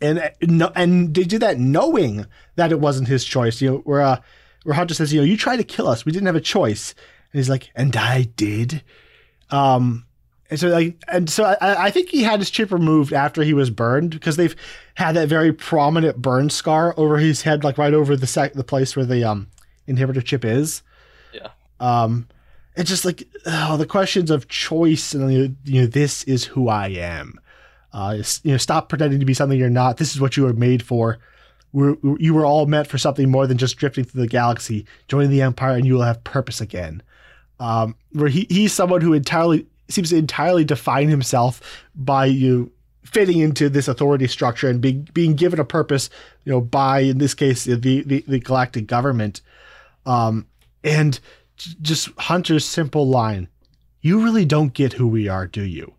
and 0.00 0.32
no, 0.42 0.72
and 0.74 1.14
they 1.14 1.24
did 1.24 1.42
that 1.42 1.60
knowing 1.60 2.26
that 2.56 2.72
it 2.72 2.80
wasn't 2.80 3.08
his 3.08 3.24
choice. 3.24 3.62
You 3.62 3.70
know, 3.70 3.76
where 3.78 4.02
uh, 4.02 4.20
where 4.64 4.74
Hunter 4.74 4.94
says, 4.94 5.12
you 5.12 5.20
know, 5.20 5.24
you 5.24 5.36
tried 5.36 5.56
to 5.56 5.64
kill 5.64 5.88
us, 5.88 6.04
we 6.04 6.12
didn't 6.12 6.26
have 6.26 6.36
a 6.36 6.40
choice, 6.40 6.94
and 7.32 7.38
he's 7.38 7.48
like, 7.48 7.70
and 7.74 7.96
I 7.96 8.22
did. 8.22 8.82
Um, 9.50 10.06
and 10.50 10.60
so 10.60 10.68
like, 10.68 11.02
and 11.08 11.30
so 11.30 11.44
I, 11.44 11.86
I 11.86 11.90
think 11.90 12.10
he 12.10 12.22
had 12.22 12.40
his 12.40 12.50
chip 12.50 12.70
removed 12.70 13.12
after 13.12 13.42
he 13.42 13.54
was 13.54 13.70
burned 13.70 14.10
because 14.10 14.36
they've 14.36 14.54
had 14.94 15.16
that 15.16 15.28
very 15.28 15.52
prominent 15.52 16.20
burn 16.20 16.50
scar 16.50 16.94
over 16.98 17.16
his 17.16 17.42
head, 17.42 17.64
like 17.64 17.78
right 17.78 17.94
over 17.94 18.16
the 18.16 18.26
sec- 18.26 18.52
the 18.52 18.64
place 18.64 18.94
where 18.94 19.06
the 19.06 19.24
um 19.24 19.48
inhibitor 19.88 20.22
chip 20.22 20.44
is. 20.44 20.82
Yeah. 21.32 21.48
Um, 21.80 22.28
it's 22.76 22.90
just 22.90 23.04
like 23.04 23.26
oh, 23.46 23.78
the 23.78 23.86
questions 23.86 24.30
of 24.30 24.48
choice 24.48 25.14
and 25.14 25.32
you 25.32 25.38
know, 25.38 25.54
you 25.64 25.80
know 25.80 25.86
this 25.86 26.22
is 26.24 26.44
who 26.44 26.68
I 26.68 26.88
am. 26.88 27.40
Uh, 27.92 28.22
you 28.42 28.52
know, 28.52 28.58
stop 28.58 28.88
pretending 28.88 29.20
to 29.20 29.26
be 29.26 29.34
something 29.34 29.58
you're 29.58 29.70
not. 29.70 29.96
This 29.96 30.14
is 30.14 30.20
what 30.20 30.36
you 30.36 30.44
were 30.44 30.54
made 30.54 30.82
for. 30.82 31.18
We're, 31.72 31.96
you 32.18 32.34
were 32.34 32.44
all 32.44 32.66
meant 32.66 32.88
for 32.88 32.98
something 32.98 33.30
more 33.30 33.46
than 33.46 33.58
just 33.58 33.76
drifting 33.76 34.04
through 34.04 34.20
the 34.20 34.28
galaxy. 34.28 34.86
Join 35.08 35.30
the 35.30 35.42
Empire, 35.42 35.76
and 35.76 35.86
you 35.86 35.94
will 35.94 36.02
have 36.02 36.22
purpose 36.24 36.60
again. 36.60 37.02
Um, 37.60 37.94
where 38.12 38.28
he, 38.28 38.46
he's 38.50 38.72
someone 38.72 39.00
who 39.00 39.12
entirely 39.12 39.66
seems 39.88 40.10
to 40.10 40.16
entirely 40.16 40.64
define 40.64 41.08
himself 41.08 41.84
by 41.94 42.26
you 42.26 42.72
fitting 43.04 43.38
into 43.40 43.68
this 43.68 43.88
authority 43.88 44.26
structure 44.26 44.68
and 44.68 44.80
being 44.80 45.08
being 45.12 45.34
given 45.34 45.60
a 45.60 45.64
purpose, 45.64 46.08
you 46.44 46.52
know, 46.52 46.60
by 46.60 47.00
in 47.00 47.18
this 47.18 47.34
case 47.34 47.64
the 47.64 47.76
the, 47.76 48.24
the 48.26 48.40
galactic 48.40 48.86
government. 48.86 49.40
Um, 50.06 50.46
and 50.82 51.18
just 51.56 52.08
Hunter's 52.18 52.64
simple 52.64 53.08
line, 53.08 53.48
"You 54.00 54.24
really 54.24 54.44
don't 54.44 54.72
get 54.72 54.94
who 54.94 55.06
we 55.06 55.28
are, 55.28 55.46
do 55.46 55.62
you?" 55.62 55.94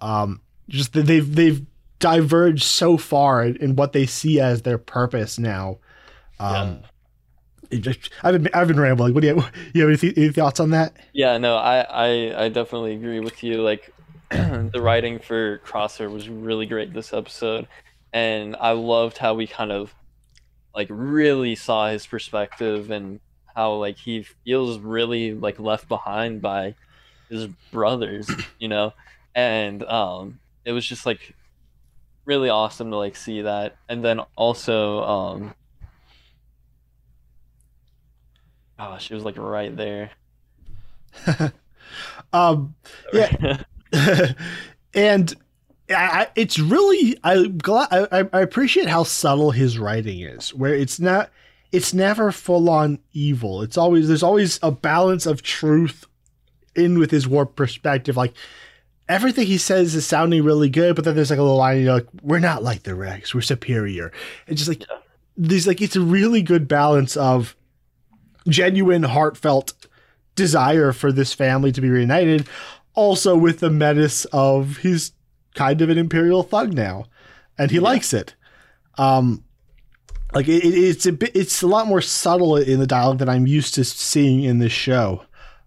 Um, 0.00 0.40
just 0.68 0.92
they've 0.92 1.34
they've 1.34 1.64
diverged 1.98 2.64
so 2.64 2.96
far 2.96 3.44
in, 3.44 3.56
in 3.56 3.76
what 3.76 3.92
they 3.92 4.06
see 4.06 4.40
as 4.40 4.62
their 4.62 4.78
purpose 4.78 5.38
now. 5.38 5.78
Um, 6.40 6.68
it 6.68 6.91
just, 7.80 8.10
I've 8.22 8.42
been 8.42 8.52
I've 8.54 8.68
been 8.68 8.80
rambling. 8.80 9.14
What 9.14 9.22
do 9.22 9.26
you 9.28 9.44
you 9.74 9.88
have 9.88 10.02
any, 10.02 10.12
any 10.16 10.32
thoughts 10.32 10.60
on 10.60 10.70
that? 10.70 10.96
Yeah, 11.12 11.38
no, 11.38 11.56
I, 11.56 11.80
I 11.80 12.44
I 12.44 12.48
definitely 12.48 12.94
agree 12.94 13.20
with 13.20 13.42
you. 13.42 13.62
Like, 13.62 13.92
the 14.30 14.80
writing 14.80 15.18
for 15.18 15.58
Crosshair 15.58 16.10
was 16.10 16.28
really 16.28 16.66
great 16.66 16.92
this 16.92 17.12
episode, 17.12 17.66
and 18.12 18.56
I 18.60 18.72
loved 18.72 19.18
how 19.18 19.34
we 19.34 19.46
kind 19.46 19.72
of 19.72 19.94
like 20.74 20.88
really 20.90 21.54
saw 21.54 21.88
his 21.90 22.06
perspective 22.06 22.90
and 22.90 23.20
how 23.54 23.74
like 23.74 23.98
he 23.98 24.22
feels 24.44 24.78
really 24.78 25.34
like 25.34 25.58
left 25.58 25.88
behind 25.88 26.40
by 26.40 26.74
his 27.28 27.46
brothers, 27.70 28.30
you 28.58 28.68
know, 28.68 28.92
and 29.34 29.82
um, 29.84 30.38
it 30.64 30.72
was 30.72 30.86
just 30.86 31.06
like 31.06 31.34
really 32.24 32.48
awesome 32.48 32.90
to 32.90 32.96
like 32.96 33.16
see 33.16 33.42
that, 33.42 33.76
and 33.88 34.04
then 34.04 34.20
also 34.36 35.02
um, 35.02 35.54
oh, 38.82 38.98
she 38.98 39.14
was 39.14 39.24
like 39.24 39.38
right 39.38 39.74
there. 39.76 40.10
um, 42.32 42.74
yeah, 43.12 43.62
and 44.94 45.34
I, 45.90 46.28
it's 46.34 46.58
really 46.58 47.18
I 47.22 47.46
glad 47.46 47.88
I, 47.90 48.28
I 48.32 48.40
appreciate 48.40 48.88
how 48.88 49.04
subtle 49.04 49.50
his 49.50 49.78
writing 49.78 50.20
is, 50.20 50.54
where 50.54 50.74
it's 50.74 50.98
not 50.98 51.30
it's 51.70 51.94
never 51.94 52.32
full 52.32 52.68
on 52.70 52.98
evil. 53.12 53.62
It's 53.62 53.76
always 53.76 54.08
there's 54.08 54.22
always 54.22 54.58
a 54.62 54.70
balance 54.70 55.26
of 55.26 55.42
truth 55.42 56.06
in 56.74 56.98
with 56.98 57.10
his 57.10 57.28
warped 57.28 57.56
perspective. 57.56 58.16
Like 58.16 58.34
everything 59.08 59.46
he 59.46 59.58
says 59.58 59.94
is 59.94 60.06
sounding 60.06 60.44
really 60.44 60.70
good, 60.70 60.96
but 60.96 61.04
then 61.04 61.14
there's 61.14 61.30
like 61.30 61.38
a 61.38 61.42
little 61.42 61.58
line, 61.58 61.78
you 61.78 61.86
know, 61.86 61.94
like 61.94 62.08
we're 62.22 62.38
not 62.38 62.62
like 62.62 62.82
the 62.84 62.92
regs, 62.92 63.34
we're 63.34 63.40
superior. 63.40 64.12
It's 64.46 64.58
just 64.58 64.68
like 64.68 64.80
yeah. 64.88 64.98
there's 65.36 65.66
like 65.66 65.80
it's 65.80 65.96
a 65.96 66.00
really 66.00 66.42
good 66.42 66.68
balance 66.68 67.16
of 67.16 67.56
genuine, 68.48 69.04
heartfelt 69.04 69.74
desire 70.34 70.92
for 70.92 71.12
this 71.12 71.32
family 71.32 71.72
to 71.72 71.80
be 71.80 71.90
reunited, 71.90 72.46
also 72.94 73.36
with 73.36 73.60
the 73.60 73.70
menace 73.70 74.24
of 74.26 74.78
he's 74.78 75.12
kind 75.54 75.80
of 75.80 75.90
an 75.90 75.98
imperial 75.98 76.42
thug 76.42 76.72
now, 76.72 77.04
and 77.58 77.70
he 77.70 77.76
yeah. 77.76 77.82
likes 77.82 78.12
it. 78.12 78.34
Um, 78.98 79.44
like 80.32 80.48
it, 80.48 80.64
it's 80.64 81.06
a 81.06 81.12
bit, 81.12 81.34
it's 81.34 81.62
a 81.62 81.66
lot 81.66 81.86
more 81.86 82.00
subtle 82.00 82.56
in 82.56 82.80
the 82.80 82.86
dialogue 82.86 83.18
than 83.18 83.28
I'm 83.28 83.46
used 83.46 83.74
to 83.74 83.84
seeing 83.84 84.42
in 84.42 84.58
this 84.58 84.72
show. 84.72 85.24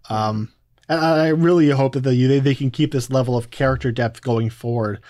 Um, 0.09 0.51
and 0.87 0.99
I 0.99 1.29
really 1.29 1.69
hope 1.69 1.93
that 1.93 2.01
they 2.01 2.39
they 2.39 2.55
can 2.55 2.71
keep 2.71 2.91
this 2.91 3.09
level 3.09 3.37
of 3.37 3.51
character 3.51 3.91
depth 3.91 4.21
going 4.21 4.49
forward. 4.49 5.01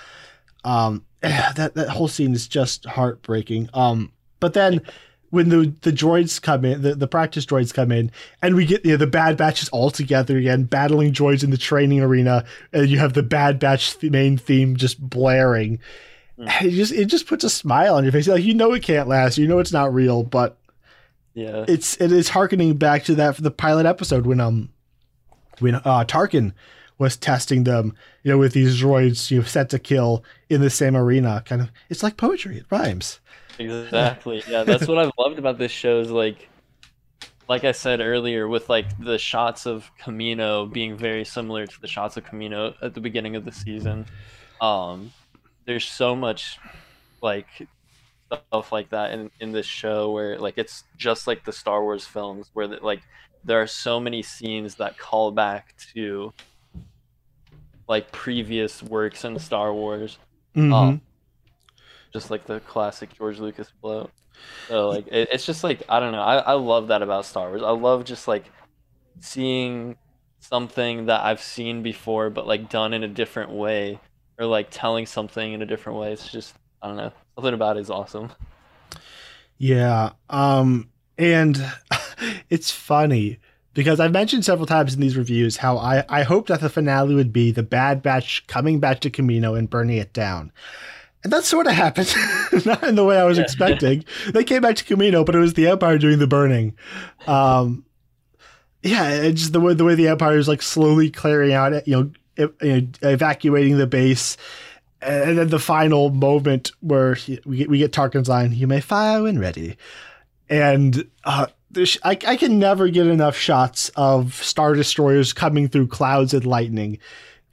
Um, 0.64 1.06
that 1.22 1.74
that 1.76 1.90
whole 1.90 2.08
scene 2.08 2.34
is 2.34 2.48
just 2.48 2.86
heartbreaking. 2.86 3.70
Um, 3.74 4.12
but 4.40 4.54
then 4.54 4.82
when 5.30 5.50
the 5.50 5.74
the 5.82 5.92
droids 5.92 6.42
come 6.42 6.66
in, 6.66 6.82
the, 6.82 6.96
the 6.96 7.08
practice 7.08 7.46
droids 7.46 7.74
come 7.74 7.92
in, 7.92 8.12
and 8.42 8.56
we 8.56 8.66
get 8.66 8.86
you 8.86 8.92
know, 8.92 8.98
the 8.98 9.08
Bad 9.08 9.38
Batches 9.38 9.70
all 9.70 9.92
together 9.92 10.38
again, 10.38 10.64
battling 10.64 11.14
droids 11.14 11.44
in 11.44 11.50
the 11.50 11.58
training 11.58 12.02
arena, 12.02 12.46
and 12.72 12.88
you 12.88 13.00
have 13.00 13.14
the 13.14 13.24
Bad 13.24 13.60
Batch 13.60 14.02
main 14.04 14.38
theme 14.38 14.76
just 14.76 15.00
blaring. 15.00 15.80
Mm. 16.40 16.62
It 16.64 16.72
just 16.72 16.94
it 16.94 17.06
just 17.06 17.28
puts 17.28 17.44
a 17.44 17.50
smile 17.50 17.96
on 17.96 18.04
your 18.04 18.14
face. 18.14 18.28
Like 18.28 18.44
you 18.44 18.54
know 18.54 18.74
it 18.74 18.84
can't 18.84 19.08
last, 19.08 19.38
you 19.38 19.48
know 19.48 19.60
it's 19.60 19.74
not 19.74 19.94
real, 19.94 20.24
but 20.24 20.58
yeah, 21.34 21.66
it's 21.68 22.00
it 22.00 22.12
is 22.12 22.30
harkening 22.30 22.78
back 22.78 23.04
to 23.06 23.16
that 23.16 23.36
for 23.36 23.42
the 23.42 23.52
pilot 23.52 23.86
episode 23.86 24.26
when 24.26 24.40
um 24.40 24.70
when 25.60 25.76
uh, 25.76 26.06
Tarkin 26.06 26.54
was 26.98 27.18
testing 27.18 27.64
them, 27.66 27.96
you 28.24 28.32
know, 28.32 28.38
with 28.38 28.54
these 28.54 28.82
droids, 28.82 29.30
you 29.32 29.40
know, 29.40 29.44
set 29.46 29.70
to 29.70 29.80
kill 29.80 30.24
in 30.50 30.62
the 30.62 30.70
same 30.70 30.96
arena. 30.96 31.44
Kind 31.46 31.62
of, 31.62 31.72
it's 31.90 32.04
like 32.04 32.18
poetry. 32.18 32.58
It 32.58 32.66
rhymes. 32.70 33.20
Exactly. 33.60 34.44
Yeah, 34.48 34.64
that's 34.64 34.88
what 34.88 34.98
I've 34.98 35.12
loved 35.18 35.40
about 35.40 35.58
this 35.58 35.72
show 35.72 36.00
is 36.00 36.12
like, 36.12 36.50
like 37.48 37.64
I 37.64 37.72
said 37.72 38.02
earlier, 38.02 38.48
with 38.48 38.70
like 38.70 38.86
the 39.04 39.18
shots 39.18 39.66
of 39.66 39.90
Kamino 40.02 40.72
being 40.72 40.98
very 40.98 41.26
similar 41.26 41.66
to 41.66 41.82
the 41.82 41.88
shots 41.88 42.18
of 42.18 42.26
Kamino 42.26 42.74
at 42.82 42.94
the 42.94 43.02
beginning 43.02 43.36
of 43.36 43.46
the 43.46 43.52
season. 43.52 44.06
Um, 44.62 45.12
there's 45.66 45.86
so 45.86 46.16
much 46.16 46.60
like 47.22 47.48
stuff 48.28 48.72
like 48.72 48.90
that 48.90 49.12
in 49.12 49.30
in 49.40 49.52
this 49.52 49.66
show 49.66 50.12
where 50.12 50.40
like 50.40 50.58
it's 50.58 50.84
just 50.98 51.28
like 51.28 51.46
the 51.46 51.52
Star 51.54 51.84
Wars 51.84 52.06
films 52.06 52.50
where 52.54 52.68
the, 52.68 52.78
like 52.78 53.02
there 53.44 53.62
are 53.62 53.68
so 53.68 54.00
many 54.00 54.24
scenes 54.24 54.76
that 54.76 54.98
call 54.98 55.32
back 55.32 55.76
to 55.94 56.34
like 57.88 58.12
previous 58.12 58.82
works 58.82 59.24
in 59.24 59.38
Star 59.38 59.74
Wars. 59.74 60.18
Mm-hmm. 60.56 60.74
Um, 60.74 61.02
just 62.16 62.32
like 62.32 62.46
the 62.46 62.62
classic 62.62 63.14
George 63.14 63.40
Lucas 63.40 63.68
flow. 63.82 64.10
So 64.70 64.88
like 64.88 65.08
it, 65.08 65.28
it's 65.34 65.46
just 65.46 65.66
like 65.66 65.84
I 65.90 66.00
don't 66.00 66.14
know. 66.14 66.22
I, 66.22 66.38
I 66.38 66.54
love 66.54 66.88
that 66.88 67.02
about 67.02 67.26
Star 67.26 67.50
Wars. 67.50 67.62
I 67.62 67.72
love 67.72 68.06
just 68.06 68.26
like 68.26 68.46
seeing 69.20 69.98
something 70.40 71.08
that 71.08 71.22
I've 71.26 71.42
seen 71.42 71.84
before 71.84 72.30
but 72.30 72.48
like 72.48 72.70
done 72.70 72.94
in 72.94 73.04
a 73.04 73.08
different 73.08 73.52
way 73.52 74.00
or 74.40 74.46
like 74.46 74.68
telling 74.72 75.06
something 75.06 75.52
in 75.52 75.62
a 75.62 75.66
different 75.66 76.00
way. 76.00 76.14
It's 76.14 76.32
just 76.32 76.56
I 76.82 76.88
don't 76.88 76.96
know. 76.96 77.12
Something 77.36 77.54
about 77.54 77.76
it 77.76 77.82
is 77.82 77.90
awesome. 77.90 78.32
Yeah. 79.58 80.12
Um 80.30 80.90
and 81.18 81.70
it's 82.50 82.72
funny 82.72 83.40
because 83.74 84.00
I've 84.00 84.14
mentioned 84.14 84.46
several 84.46 84.66
times 84.66 84.94
in 84.94 85.02
these 85.02 85.18
reviews 85.18 85.58
how 85.58 85.78
I, 85.78 86.06
I 86.08 86.24
hoped 86.24 86.48
that 86.48 86.62
the 86.62 86.70
finale 86.70 87.14
would 87.14 87.34
be 87.34 87.52
the 87.52 87.62
Bad 87.62 88.02
Batch 88.02 88.48
coming 88.48 88.80
back 88.80 89.02
to 89.02 89.10
Kamino 89.10 89.58
and 89.60 89.70
burning 89.70 89.98
it 89.98 90.14
down. 90.14 90.54
And 91.26 91.34
that 91.34 91.44
sort 91.44 91.66
of 91.66 91.74
happened, 91.74 92.14
not 92.68 92.84
in 92.84 92.94
the 92.94 93.04
way 93.04 93.18
I 93.18 93.24
was 93.24 93.40
yeah. 93.40 93.46
expecting. 93.46 94.06
They 94.32 94.44
came 94.44 94.62
back 94.62 94.76
to 94.76 94.84
Kamino, 94.84 95.26
but 95.26 95.34
it 95.34 95.40
was 95.40 95.56
the 95.56 95.68
Empire 95.68 95.98
doing 95.98 96.20
the 96.20 96.28
burning. 96.28 96.78
Um, 97.26 97.84
yeah, 98.84 99.10
it's 99.10 99.42
just 99.42 99.54
the 99.54 99.60
way 99.60 99.74
the 99.74 99.84
way 99.84 99.96
the 99.96 100.08
Empire 100.08 100.38
is 100.38 100.48
like 100.48 100.62
slowly 100.62 101.10
clearing 101.10 101.52
out, 101.52 101.88
you 101.88 102.12
know, 102.38 102.48
you 102.62 102.82
know 102.82 102.88
evacuating 103.02 103.80
the 103.80 103.88
base, 103.88 104.38
and 105.02 105.40
then 105.40 105.50
the 105.50 105.58
final 105.58 106.12
moment 106.12 106.72
where 106.82 107.18
we 107.44 107.58
get, 107.58 107.70
we 107.72 107.80
get 107.80 107.92
Tarkin's 107.92 108.30
line, 108.30 108.54
"You 108.54 108.68
may 108.68 108.80
fire 108.80 109.24
when 109.24 109.40
ready," 109.40 109.78
and 110.48 111.10
uh, 111.24 111.48
I, 112.04 112.20
I 112.28 112.36
can 112.36 112.60
never 112.60 112.88
get 112.88 113.08
enough 113.08 113.36
shots 113.36 113.90
of 113.96 114.36
star 114.36 114.76
destroyers 114.76 115.34
coming 115.34 115.70
through 115.70 115.88
clouds 115.88 116.36
and 116.36 116.46
lightning. 116.46 117.00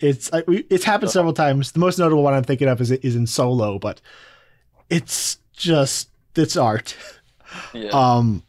It's 0.02 0.30
it's 0.48 0.84
happened 0.84 1.10
several 1.10 1.32
times. 1.32 1.72
The 1.72 1.78
most 1.78 1.98
notable 1.98 2.22
one 2.22 2.34
I'm 2.34 2.44
thinking 2.44 2.68
of 2.68 2.80
is 2.80 2.90
is 2.90 3.16
in 3.16 3.26
Solo, 3.26 3.78
but 3.78 4.00
it's 4.90 5.38
just 5.52 6.10
it's 6.36 6.56
art. 6.56 6.96
Yeah. 7.74 7.90
Um, 7.90 8.42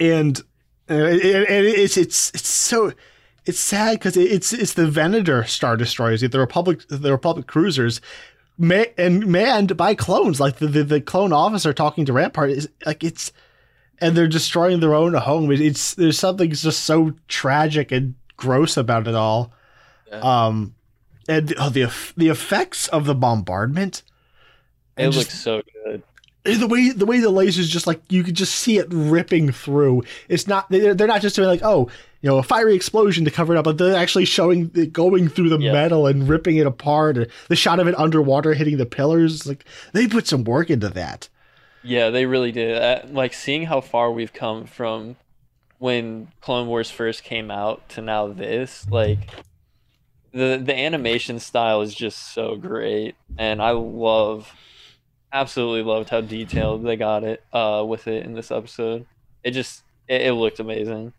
and 0.00 0.40
it, 0.88 1.78
it's 1.78 1.96
it's 1.96 2.30
it's 2.30 2.48
so 2.48 2.92
it's 3.46 3.60
sad 3.60 3.94
because 3.94 4.16
it's 4.16 4.52
it's 4.52 4.74
the 4.74 4.86
Venator 4.86 5.44
star 5.44 5.76
destroyers, 5.76 6.20
the 6.20 6.38
Republic 6.38 6.80
the 6.88 7.10
Republic 7.10 7.46
cruisers, 7.46 8.00
and 8.58 9.26
manned 9.26 9.76
by 9.76 9.94
clones. 9.94 10.40
Like 10.40 10.56
the, 10.56 10.66
the, 10.66 10.84
the 10.84 11.00
clone 11.00 11.32
officer 11.32 11.72
talking 11.72 12.04
to 12.06 12.12
Rampart 12.12 12.50
is 12.50 12.68
like 12.84 13.02
it's 13.04 13.32
and 14.00 14.16
they're 14.16 14.28
destroying 14.28 14.80
their 14.80 14.94
own 14.94 15.14
home. 15.14 15.50
It's 15.52 15.94
there's 15.94 16.18
something 16.18 16.50
just 16.50 16.84
so 16.84 17.12
tragic 17.28 17.92
and 17.92 18.14
gross 18.36 18.76
about 18.76 19.06
it 19.06 19.14
all. 19.14 19.52
Um, 20.10 20.74
and 21.28 21.54
oh, 21.58 21.70
the 21.70 21.92
the 22.16 22.28
effects 22.28 22.88
of 22.88 23.06
the 23.06 23.14
bombardment. 23.14 24.02
It 24.96 25.08
looks 25.08 25.38
so 25.38 25.62
good. 25.84 26.02
The 26.44 26.66
way 26.66 26.90
the 26.90 27.06
way 27.06 27.20
the 27.20 27.30
lasers 27.30 27.68
just 27.68 27.86
like 27.86 28.00
you 28.08 28.22
could 28.22 28.34
just 28.34 28.54
see 28.54 28.78
it 28.78 28.86
ripping 28.90 29.52
through. 29.52 30.02
It's 30.28 30.46
not 30.46 30.68
they're, 30.70 30.94
they're 30.94 31.06
not 31.06 31.22
just 31.22 31.36
doing 31.36 31.48
like 31.48 31.62
oh 31.62 31.90
you 32.22 32.30
know 32.30 32.38
a 32.38 32.42
fiery 32.42 32.74
explosion 32.74 33.24
to 33.24 33.30
cover 33.30 33.54
it 33.54 33.58
up, 33.58 33.64
but 33.64 33.78
they're 33.78 33.96
actually 33.96 34.24
showing 34.24 34.70
it 34.74 34.92
going 34.92 35.28
through 35.28 35.50
the 35.50 35.58
yeah. 35.58 35.72
metal 35.72 36.06
and 36.06 36.28
ripping 36.28 36.56
it 36.56 36.66
apart. 36.66 37.18
Or 37.18 37.26
the 37.48 37.56
shot 37.56 37.78
of 37.78 37.86
it 37.86 37.98
underwater 37.98 38.54
hitting 38.54 38.78
the 38.78 38.86
pillars. 38.86 39.46
Like 39.46 39.64
they 39.92 40.06
put 40.06 40.26
some 40.26 40.44
work 40.44 40.70
into 40.70 40.88
that. 40.88 41.28
Yeah, 41.82 42.10
they 42.10 42.26
really 42.26 42.52
did. 42.52 42.76
Uh, 42.76 43.06
like 43.10 43.32
seeing 43.32 43.64
how 43.64 43.80
far 43.80 44.10
we've 44.10 44.32
come 44.32 44.66
from 44.66 45.16
when 45.78 46.28
Clone 46.42 46.68
Wars 46.68 46.90
first 46.90 47.24
came 47.24 47.50
out 47.50 47.88
to 47.90 48.02
now 48.02 48.28
this, 48.28 48.86
like 48.90 49.30
the 50.32 50.60
the 50.62 50.76
animation 50.76 51.38
style 51.38 51.80
is 51.80 51.94
just 51.94 52.32
so 52.32 52.56
great 52.56 53.14
and 53.38 53.60
I 53.60 53.70
love 53.70 54.52
absolutely 55.32 55.82
loved 55.82 56.10
how 56.10 56.20
detailed 56.20 56.84
they 56.84 56.96
got 56.96 57.24
it 57.24 57.42
uh 57.52 57.84
with 57.86 58.06
it 58.06 58.24
in 58.24 58.34
this 58.34 58.50
episode. 58.50 59.06
It 59.42 59.52
just 59.52 59.82
it, 60.08 60.22
it 60.22 60.32
looked 60.32 60.60
amazing. 60.60 61.12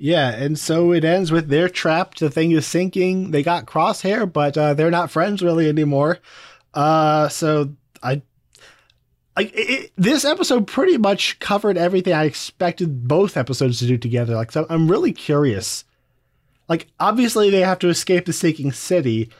Yeah, 0.00 0.30
and 0.30 0.56
so 0.56 0.92
it 0.92 1.04
ends 1.04 1.32
with 1.32 1.48
they're 1.48 1.68
trapped. 1.68 2.20
The 2.20 2.30
thing 2.30 2.52
is 2.52 2.66
sinking. 2.66 3.32
They 3.32 3.42
got 3.42 3.66
crosshair, 3.66 4.32
but 4.32 4.56
uh, 4.56 4.74
they're 4.74 4.92
not 4.92 5.10
friends 5.10 5.42
really 5.42 5.68
anymore. 5.68 6.20
Uh, 6.72 7.28
so 7.28 7.74
I 8.00 8.22
like 9.36 9.50
it, 9.54 9.90
this 9.96 10.24
episode 10.24 10.68
pretty 10.68 10.98
much 10.98 11.40
covered 11.40 11.76
everything 11.76 12.12
I 12.12 12.24
expected 12.24 13.08
both 13.08 13.36
episodes 13.36 13.80
to 13.80 13.86
do 13.86 13.98
together. 13.98 14.36
Like, 14.36 14.52
so 14.52 14.66
I'm 14.70 14.88
really 14.88 15.12
curious. 15.12 15.84
Like, 16.68 16.88
obviously 17.00 17.50
they 17.50 17.60
have 17.60 17.78
to 17.80 17.88
escape 17.88 18.26
the 18.26 18.32
sinking 18.32 18.72
city, 18.72 19.30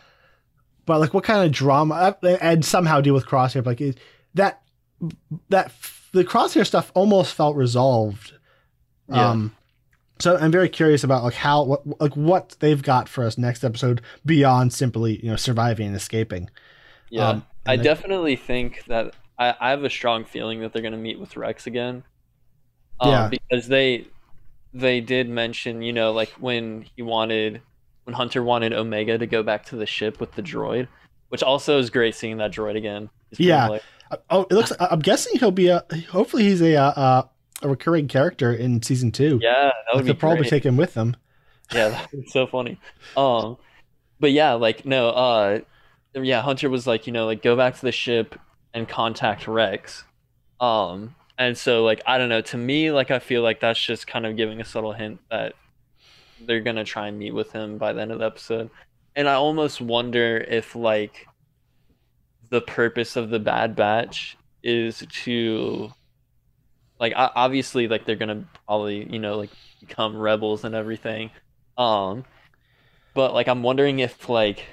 but 0.87 1.01
like, 1.01 1.13
what 1.13 1.25
kind 1.25 1.45
of 1.45 1.53
drama 1.53 2.17
uh, 2.23 2.27
and 2.41 2.65
somehow 2.65 3.01
deal 3.01 3.15
with 3.15 3.27
Crosshair? 3.27 3.65
Like, 3.65 3.81
it, 3.81 3.99
that 4.35 4.63
that 5.51 5.73
the 6.13 6.25
Crosshair 6.25 6.67
stuff 6.67 6.91
almost 6.95 7.35
felt 7.35 7.55
resolved. 7.57 8.33
Yeah. 9.09 9.31
Um, 9.31 9.55
so 10.19 10.37
I'm 10.37 10.51
very 10.51 10.69
curious 10.69 11.05
about 11.05 11.23
like 11.23 11.35
how 11.35 11.63
what 11.65 12.01
like 12.01 12.17
what 12.17 12.57
they've 12.61 12.83
got 12.83 13.09
for 13.09 13.25
us 13.25 13.39
next 13.39 13.63
episode 13.63 14.01
beyond 14.27 14.73
simply 14.73 15.23
you 15.23 15.31
know 15.31 15.37
surviving 15.37 15.87
and 15.89 15.97
escaping. 15.97 16.51
Yeah, 17.11 17.29
Um, 17.29 17.47
I 17.67 17.75
and 17.75 17.81
I- 17.81 17.85
definitely 17.85 18.37
think 18.37 18.85
that 18.87 19.15
I, 19.39 19.55
I 19.61 19.71
have 19.71 19.85
a 19.85 19.91
strong 19.91 20.25
feeling 20.25 20.61
that 20.61 20.73
they're 20.73 20.83
going 20.83 20.93
to 20.93 20.99
meet 20.99 21.21
with 21.21 21.37
Rex 21.37 21.67
again. 21.69 22.03
Um, 23.01 23.11
Yeah. 23.11 23.29
because 23.29 23.69
they 23.69 24.07
they 24.75 25.01
did 25.01 25.29
mention, 25.29 25.83
you 25.83 25.93
know, 25.93 26.13
like 26.13 26.31
when 26.41 26.87
he 26.97 27.03
wanted 27.03 27.61
when 28.05 28.15
Hunter 28.15 28.43
wanted 28.43 28.73
Omega 28.73 29.19
to 29.19 29.27
go 29.27 29.43
back 29.43 29.67
to 29.67 29.77
the 29.77 29.85
ship 29.87 30.19
with 30.21 30.33
the 30.33 30.43
droid, 30.43 30.89
which 31.29 31.43
also 31.43 31.79
is 31.79 31.91
great 31.91 32.15
seeing 32.15 32.39
that 32.39 32.53
droid 32.53 32.77
again. 32.77 33.11
Yeah. 33.37 33.69
like- 33.69 33.83
Uh, 34.11 34.17
Oh, 34.31 34.43
it 34.51 34.55
looks. 34.55 34.73
I'm 34.81 35.01
guessing 35.01 35.39
he'll 35.39 35.51
be 35.51 35.69
a. 35.69 35.85
Hopefully, 36.11 36.45
he's 36.45 36.63
a 36.63 36.77
uh, 36.77 36.91
uh, 36.93 37.23
a 37.61 37.69
recurring 37.69 38.09
character 38.09 38.53
in 38.55 38.81
season 38.81 39.13
two. 39.13 39.39
yeah, 39.43 39.71
that 39.93 39.97
like 39.97 40.05
they'll 40.07 40.15
probably 40.15 40.39
great. 40.39 40.49
take 40.51 40.65
him 40.65 40.79
with 40.79 40.95
them. 40.95 41.15
Yeah, 41.75 41.91
that 41.91 42.09
was 42.15 42.33
so 42.33 42.47
funny. 42.47 42.81
Um, 43.19 43.59
but 44.19 44.33
yeah, 44.33 44.55
like 44.55 44.87
no, 44.87 45.11
uh, 45.11 45.59
yeah, 46.15 46.41
Hunter 46.41 46.71
was 46.71 46.87
like, 46.87 47.07
you 47.07 47.13
know, 47.13 47.27
like 47.27 47.43
go 47.43 47.55
back 47.55 47.75
to 47.77 47.83
the 47.83 47.93
ship 47.93 48.35
and 48.73 48.89
contact 48.89 49.47
Rex. 49.47 50.05
Um, 50.59 51.15
and 51.39 51.57
so 51.57 51.85
like 51.85 52.03
I 52.07 52.19
don't 52.19 52.29
know, 52.29 52.41
to 52.43 52.57
me, 52.57 52.91
like 52.91 53.11
I 53.11 53.19
feel 53.19 53.43
like 53.43 53.61
that's 53.61 53.81
just 53.81 54.07
kind 54.07 54.27
of 54.27 54.37
giving 54.37 54.61
a 54.61 54.65
subtle 54.65 54.93
hint 54.93 55.21
that 55.31 55.55
they're 56.47 56.61
gonna 56.61 56.85
try 56.85 57.09
and 57.09 57.19
meet 57.19 57.33
with 57.33 57.53
him 57.53 57.79
by 57.79 57.93
the 57.93 58.03
end 58.03 58.13
of 58.13 58.19
the 58.19 58.27
episode. 58.27 58.71
And 59.17 59.29
I 59.29 59.35
almost 59.35 59.81
wonder 59.81 60.39
if 60.39 60.77
like 60.77 61.27
the 62.51 62.61
purpose 62.61 63.17
of 63.17 63.31
the 63.31 63.39
Bad 63.39 63.77
Batch 63.77 64.37
is 64.63 65.05
to 65.25 65.91
like 67.01 67.13
obviously 67.17 67.89
like 67.89 68.05
they're 68.05 68.17
gonna 68.17 68.45
probably 68.67 69.11
you 69.11 69.19
know 69.19 69.37
like 69.37 69.51
become 69.81 70.17
rebels 70.17 70.65
and 70.65 70.75
everything 70.75 71.31
um 71.77 72.25
but 73.15 73.33
like 73.33 73.47
i'm 73.47 73.63
wondering 73.63 74.01
if 74.01 74.29
like 74.29 74.65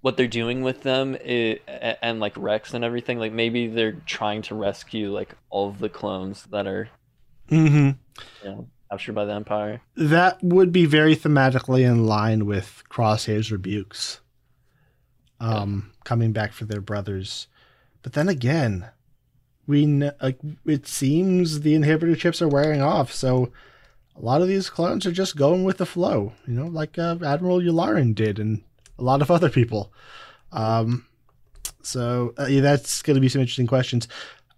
what 0.00 0.16
they're 0.16 0.26
doing 0.28 0.62
with 0.62 0.82
them 0.82 1.16
and 1.24 2.20
like 2.20 2.34
rex 2.36 2.74
and 2.74 2.84
everything 2.84 3.18
like 3.18 3.32
maybe 3.32 3.66
they're 3.66 3.92
trying 4.06 4.42
to 4.42 4.54
rescue 4.54 5.12
like 5.12 5.34
all 5.50 5.68
of 5.68 5.78
the 5.78 5.88
clones 5.88 6.44
that 6.50 6.66
are 6.66 6.88
hmm 7.48 7.90
captured 8.90 9.14
by 9.14 9.24
the 9.24 9.32
empire 9.32 9.80
That 9.96 10.42
would 10.42 10.72
be 10.72 10.86
very 10.86 11.16
thematically 11.16 11.82
in 11.82 12.06
line 12.06 12.46
with 12.46 12.82
Crosshair's 12.88 13.52
rebukes, 13.52 14.20
um, 15.40 15.92
coming 16.04 16.32
back 16.32 16.52
for 16.52 16.64
their 16.64 16.80
brothers. 16.80 17.48
But 18.02 18.12
then 18.14 18.28
again, 18.28 18.88
we 19.66 19.84
kn- 19.84 20.12
like 20.22 20.38
it 20.64 20.86
seems 20.86 21.60
the 21.60 21.74
inhibitor 21.74 22.16
chips 22.16 22.40
are 22.40 22.48
wearing 22.48 22.80
off, 22.80 23.12
so 23.12 23.52
a 24.16 24.20
lot 24.20 24.42
of 24.42 24.48
these 24.48 24.70
clones 24.70 25.06
are 25.06 25.12
just 25.12 25.36
going 25.36 25.64
with 25.64 25.78
the 25.78 25.86
flow. 25.86 26.32
You 26.46 26.54
know, 26.54 26.66
like 26.66 26.98
uh, 26.98 27.18
Admiral 27.24 27.60
Yularen 27.60 28.14
did, 28.14 28.38
and 28.38 28.62
a 28.98 29.02
lot 29.02 29.22
of 29.22 29.30
other 29.30 29.50
people. 29.50 29.92
Um, 30.52 31.06
so 31.82 32.34
uh, 32.38 32.46
yeah, 32.46 32.60
that's 32.60 33.02
going 33.02 33.14
to 33.14 33.20
be 33.20 33.28
some 33.28 33.40
interesting 33.40 33.66
questions. 33.66 34.08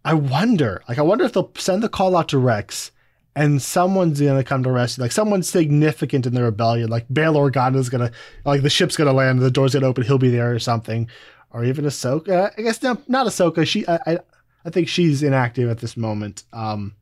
I 0.04 0.14
wonder, 0.14 0.82
like, 0.88 0.98
I 0.98 1.02
wonder 1.02 1.24
if 1.24 1.32
they'll 1.32 1.52
send 1.56 1.82
the 1.82 1.88
call 1.88 2.16
out 2.16 2.28
to 2.28 2.38
Rex 2.38 2.90
and 3.36 3.62
someone's 3.62 4.20
gonna 4.20 4.44
come 4.44 4.62
to 4.64 4.70
rescue, 4.70 5.02
like 5.02 5.12
someone 5.12 5.42
significant 5.42 6.26
in 6.26 6.34
the 6.34 6.42
rebellion, 6.42 6.88
like 6.88 7.06
Bail 7.12 7.34
Organa's 7.34 7.88
gonna, 7.88 8.10
like 8.44 8.62
the 8.62 8.70
ship's 8.70 8.96
gonna 8.96 9.12
land, 9.12 9.38
the 9.40 9.50
door's 9.50 9.74
gonna 9.74 9.86
open, 9.86 10.04
he'll 10.04 10.18
be 10.18 10.30
there 10.30 10.52
or 10.52 10.58
something, 10.58 11.08
or 11.50 11.64
even 11.64 11.84
Ahsoka. 11.84 12.52
I 12.58 12.62
guess 12.62 12.82
no, 12.82 12.98
not 13.08 13.26
Ahsoka. 13.26 13.66
She, 13.66 13.86
I, 13.86 13.98
I, 14.06 14.18
I 14.64 14.70
think 14.70 14.88
she's 14.88 15.22
inactive 15.22 15.70
at 15.70 15.78
this 15.78 15.96
moment. 15.96 16.44
Um, 16.52 16.94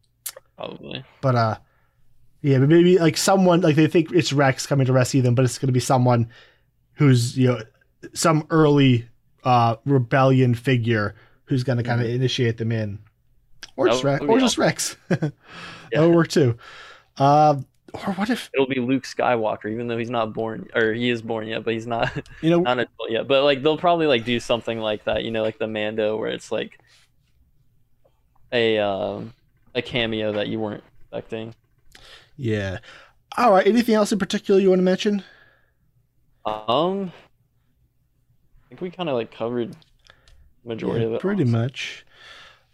probably 0.57 1.04
but 1.21 1.35
uh, 1.35 1.57
yeah, 2.42 2.59
but 2.59 2.68
maybe 2.68 2.99
like 2.99 3.16
someone, 3.16 3.62
like 3.62 3.76
they 3.76 3.87
think 3.87 4.12
it's 4.12 4.33
Rex 4.33 4.66
coming 4.66 4.87
to 4.87 4.92
rescue 4.92 5.23
them, 5.23 5.35
but 5.35 5.45
it's 5.45 5.59
gonna 5.59 5.73
be 5.73 5.80
someone 5.80 6.28
who's 6.99 7.37
you 7.37 7.49
know 7.49 7.61
some 8.12 8.47
early 8.50 9.09
uh 9.45 9.76
rebellion 9.85 10.55
figure 10.55 11.14
who's 11.45 11.64
gonna 11.64 11.83
kind 11.83 12.00
of 12.00 12.07
initiate 12.07 12.59
them 12.59 12.71
in, 12.73 12.99
or 13.76 13.88
just 13.88 14.05
would 14.05 14.11
Rex, 14.11 14.25
or 14.26 14.38
just 14.38 14.59
Rex. 14.59 14.97
That 15.90 16.03
would 16.03 16.14
work 16.14 16.29
too. 16.29 16.59
Uh, 17.16 17.62
or 17.94 18.12
what 18.12 18.29
if 18.29 18.51
it'll 18.53 18.66
be 18.66 18.81
luke 18.81 19.05
skywalker 19.05 19.72
even 19.72 19.88
though 19.88 19.96
he's 19.96 20.11
not 20.11 20.35
born 20.35 20.68
or 20.75 20.92
he 20.92 21.09
is 21.09 21.22
born 21.22 21.46
yet 21.46 21.64
but 21.64 21.72
he's 21.72 21.87
not 21.87 22.12
you 22.42 22.51
know? 22.51 22.61
not 22.61 22.79
adult 22.79 23.11
yet 23.11 23.27
but 23.27 23.42
like 23.42 23.62
they'll 23.62 23.79
probably 23.79 24.07
like 24.07 24.27
do 24.27 24.38
something 24.38 24.79
like 24.79 25.05
that 25.05 25.25
you 25.25 25.31
know 25.31 25.42
like 25.42 25.59
the 25.59 25.66
mando 25.66 26.14
where 26.18 26.29
it's 26.29 26.53
like 26.53 26.79
a 28.53 28.79
um 28.79 29.33
a 29.75 29.81
cameo 29.81 30.33
that 30.33 30.49
you 30.49 30.61
weren't 30.61 30.85
expecting 31.01 31.55
Yeah. 32.37 32.79
All 33.37 33.53
right. 33.53 33.66
Anything 33.66 33.94
else 33.94 34.12
in 34.12 34.18
particular 34.18 34.61
you 34.61 34.68
want 34.70 34.79
to 34.79 34.85
mention? 34.85 35.22
Um, 36.44 37.12
I 38.64 38.68
think 38.68 38.81
we 38.81 38.90
kind 38.90 39.09
of 39.09 39.14
like 39.14 39.31
covered 39.31 39.74
majority 40.64 41.01
Yeah, 41.03 41.09
of 41.09 41.14
it. 41.14 41.20
pretty 41.20 41.44
much. 41.44 42.05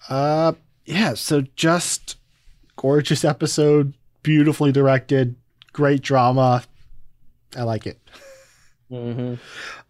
Uh, 0.08 0.52
yeah. 0.84 1.14
So 1.14 1.42
just 1.56 2.16
gorgeous 2.76 3.24
episode, 3.24 3.94
beautifully 4.22 4.72
directed, 4.72 5.34
great 5.72 6.02
drama. 6.02 6.62
I 7.56 7.62
like 7.62 7.86
it. 7.86 7.98
Mhm. 8.90 9.38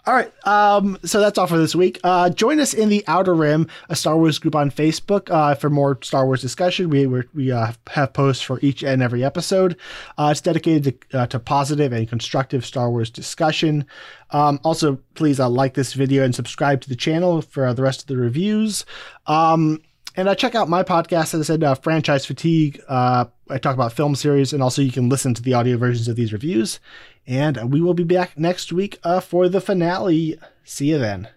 All 0.07 0.13
right. 0.13 0.31
Um, 0.47 0.99
so 1.05 1.19
that's 1.19 1.39
all 1.39 1.47
for 1.47 1.57
this 1.57 1.75
week. 1.75 1.99
Uh, 2.05 2.29
join 2.29 2.61
us 2.61 2.75
in 2.75 2.91
the 2.91 3.03
Outer 3.07 3.35
Rim, 3.35 3.69
a 3.89 3.97
Star 3.97 4.17
Wars 4.19 4.39
group 4.39 4.55
on 4.55 4.71
Facebook, 4.71 5.31
uh, 5.31 5.55
for 5.55 5.71
more 5.71 5.99
Star 6.03 6.27
Wars 6.27 6.43
discussion. 6.43 6.91
We 6.91 7.07
we 7.07 7.51
uh, 7.51 7.73
have 7.89 8.13
posts 8.13 8.43
for 8.43 8.59
each 8.61 8.83
and 8.83 9.03
every 9.03 9.25
episode. 9.25 9.79
Uh, 10.19 10.29
it's 10.31 10.43
dedicated 10.43 11.01
to, 11.11 11.19
uh, 11.19 11.27
to 11.29 11.39
positive 11.39 11.93
and 11.95 12.07
constructive 12.07 12.67
Star 12.67 12.91
Wars 12.91 13.09
discussion. 13.09 13.87
Um, 14.31 14.61
also, 14.63 14.99
please 15.15 15.41
uh, 15.41 15.49
like 15.49 15.73
this 15.73 15.95
video 15.95 16.23
and 16.23 16.35
subscribe 16.35 16.83
to 16.83 16.89
the 16.91 16.97
channel 16.97 17.41
for 17.41 17.73
the 17.73 17.83
rest 17.83 18.03
of 18.03 18.07
the 18.09 18.19
reviews. 18.19 18.85
Um, 19.27 19.81
and 20.17 20.29
uh, 20.29 20.35
check 20.35 20.55
out 20.55 20.69
my 20.69 20.83
podcast, 20.83 21.35
as 21.35 21.41
I 21.41 21.43
said, 21.43 21.65
uh, 21.65 21.75
Franchise 21.75 22.25
Fatigue. 22.25 22.81
Uh, 22.89 23.25
I 23.51 23.59
talk 23.59 23.75
about 23.75 23.93
film 23.93 24.15
series, 24.15 24.53
and 24.53 24.63
also 24.63 24.81
you 24.81 24.93
can 24.93 25.09
listen 25.09 25.35
to 25.35 25.43
the 25.43 25.55
audio 25.55 25.77
versions 25.77 26.09
of 26.09 26.17
these 26.17 26.33
reviews. 26.33 26.79
And 27.27 27.73
we 27.73 27.81
will 27.81 27.95
be 27.95 28.05
back 28.05 28.39
next 28.39 28.73
week 28.73 28.99
uh, 29.03 29.21
for 29.21 29.49
the 29.49 29.61
finale. 29.61 30.39
See 30.65 30.91
you 30.91 30.99
then. 30.99 31.29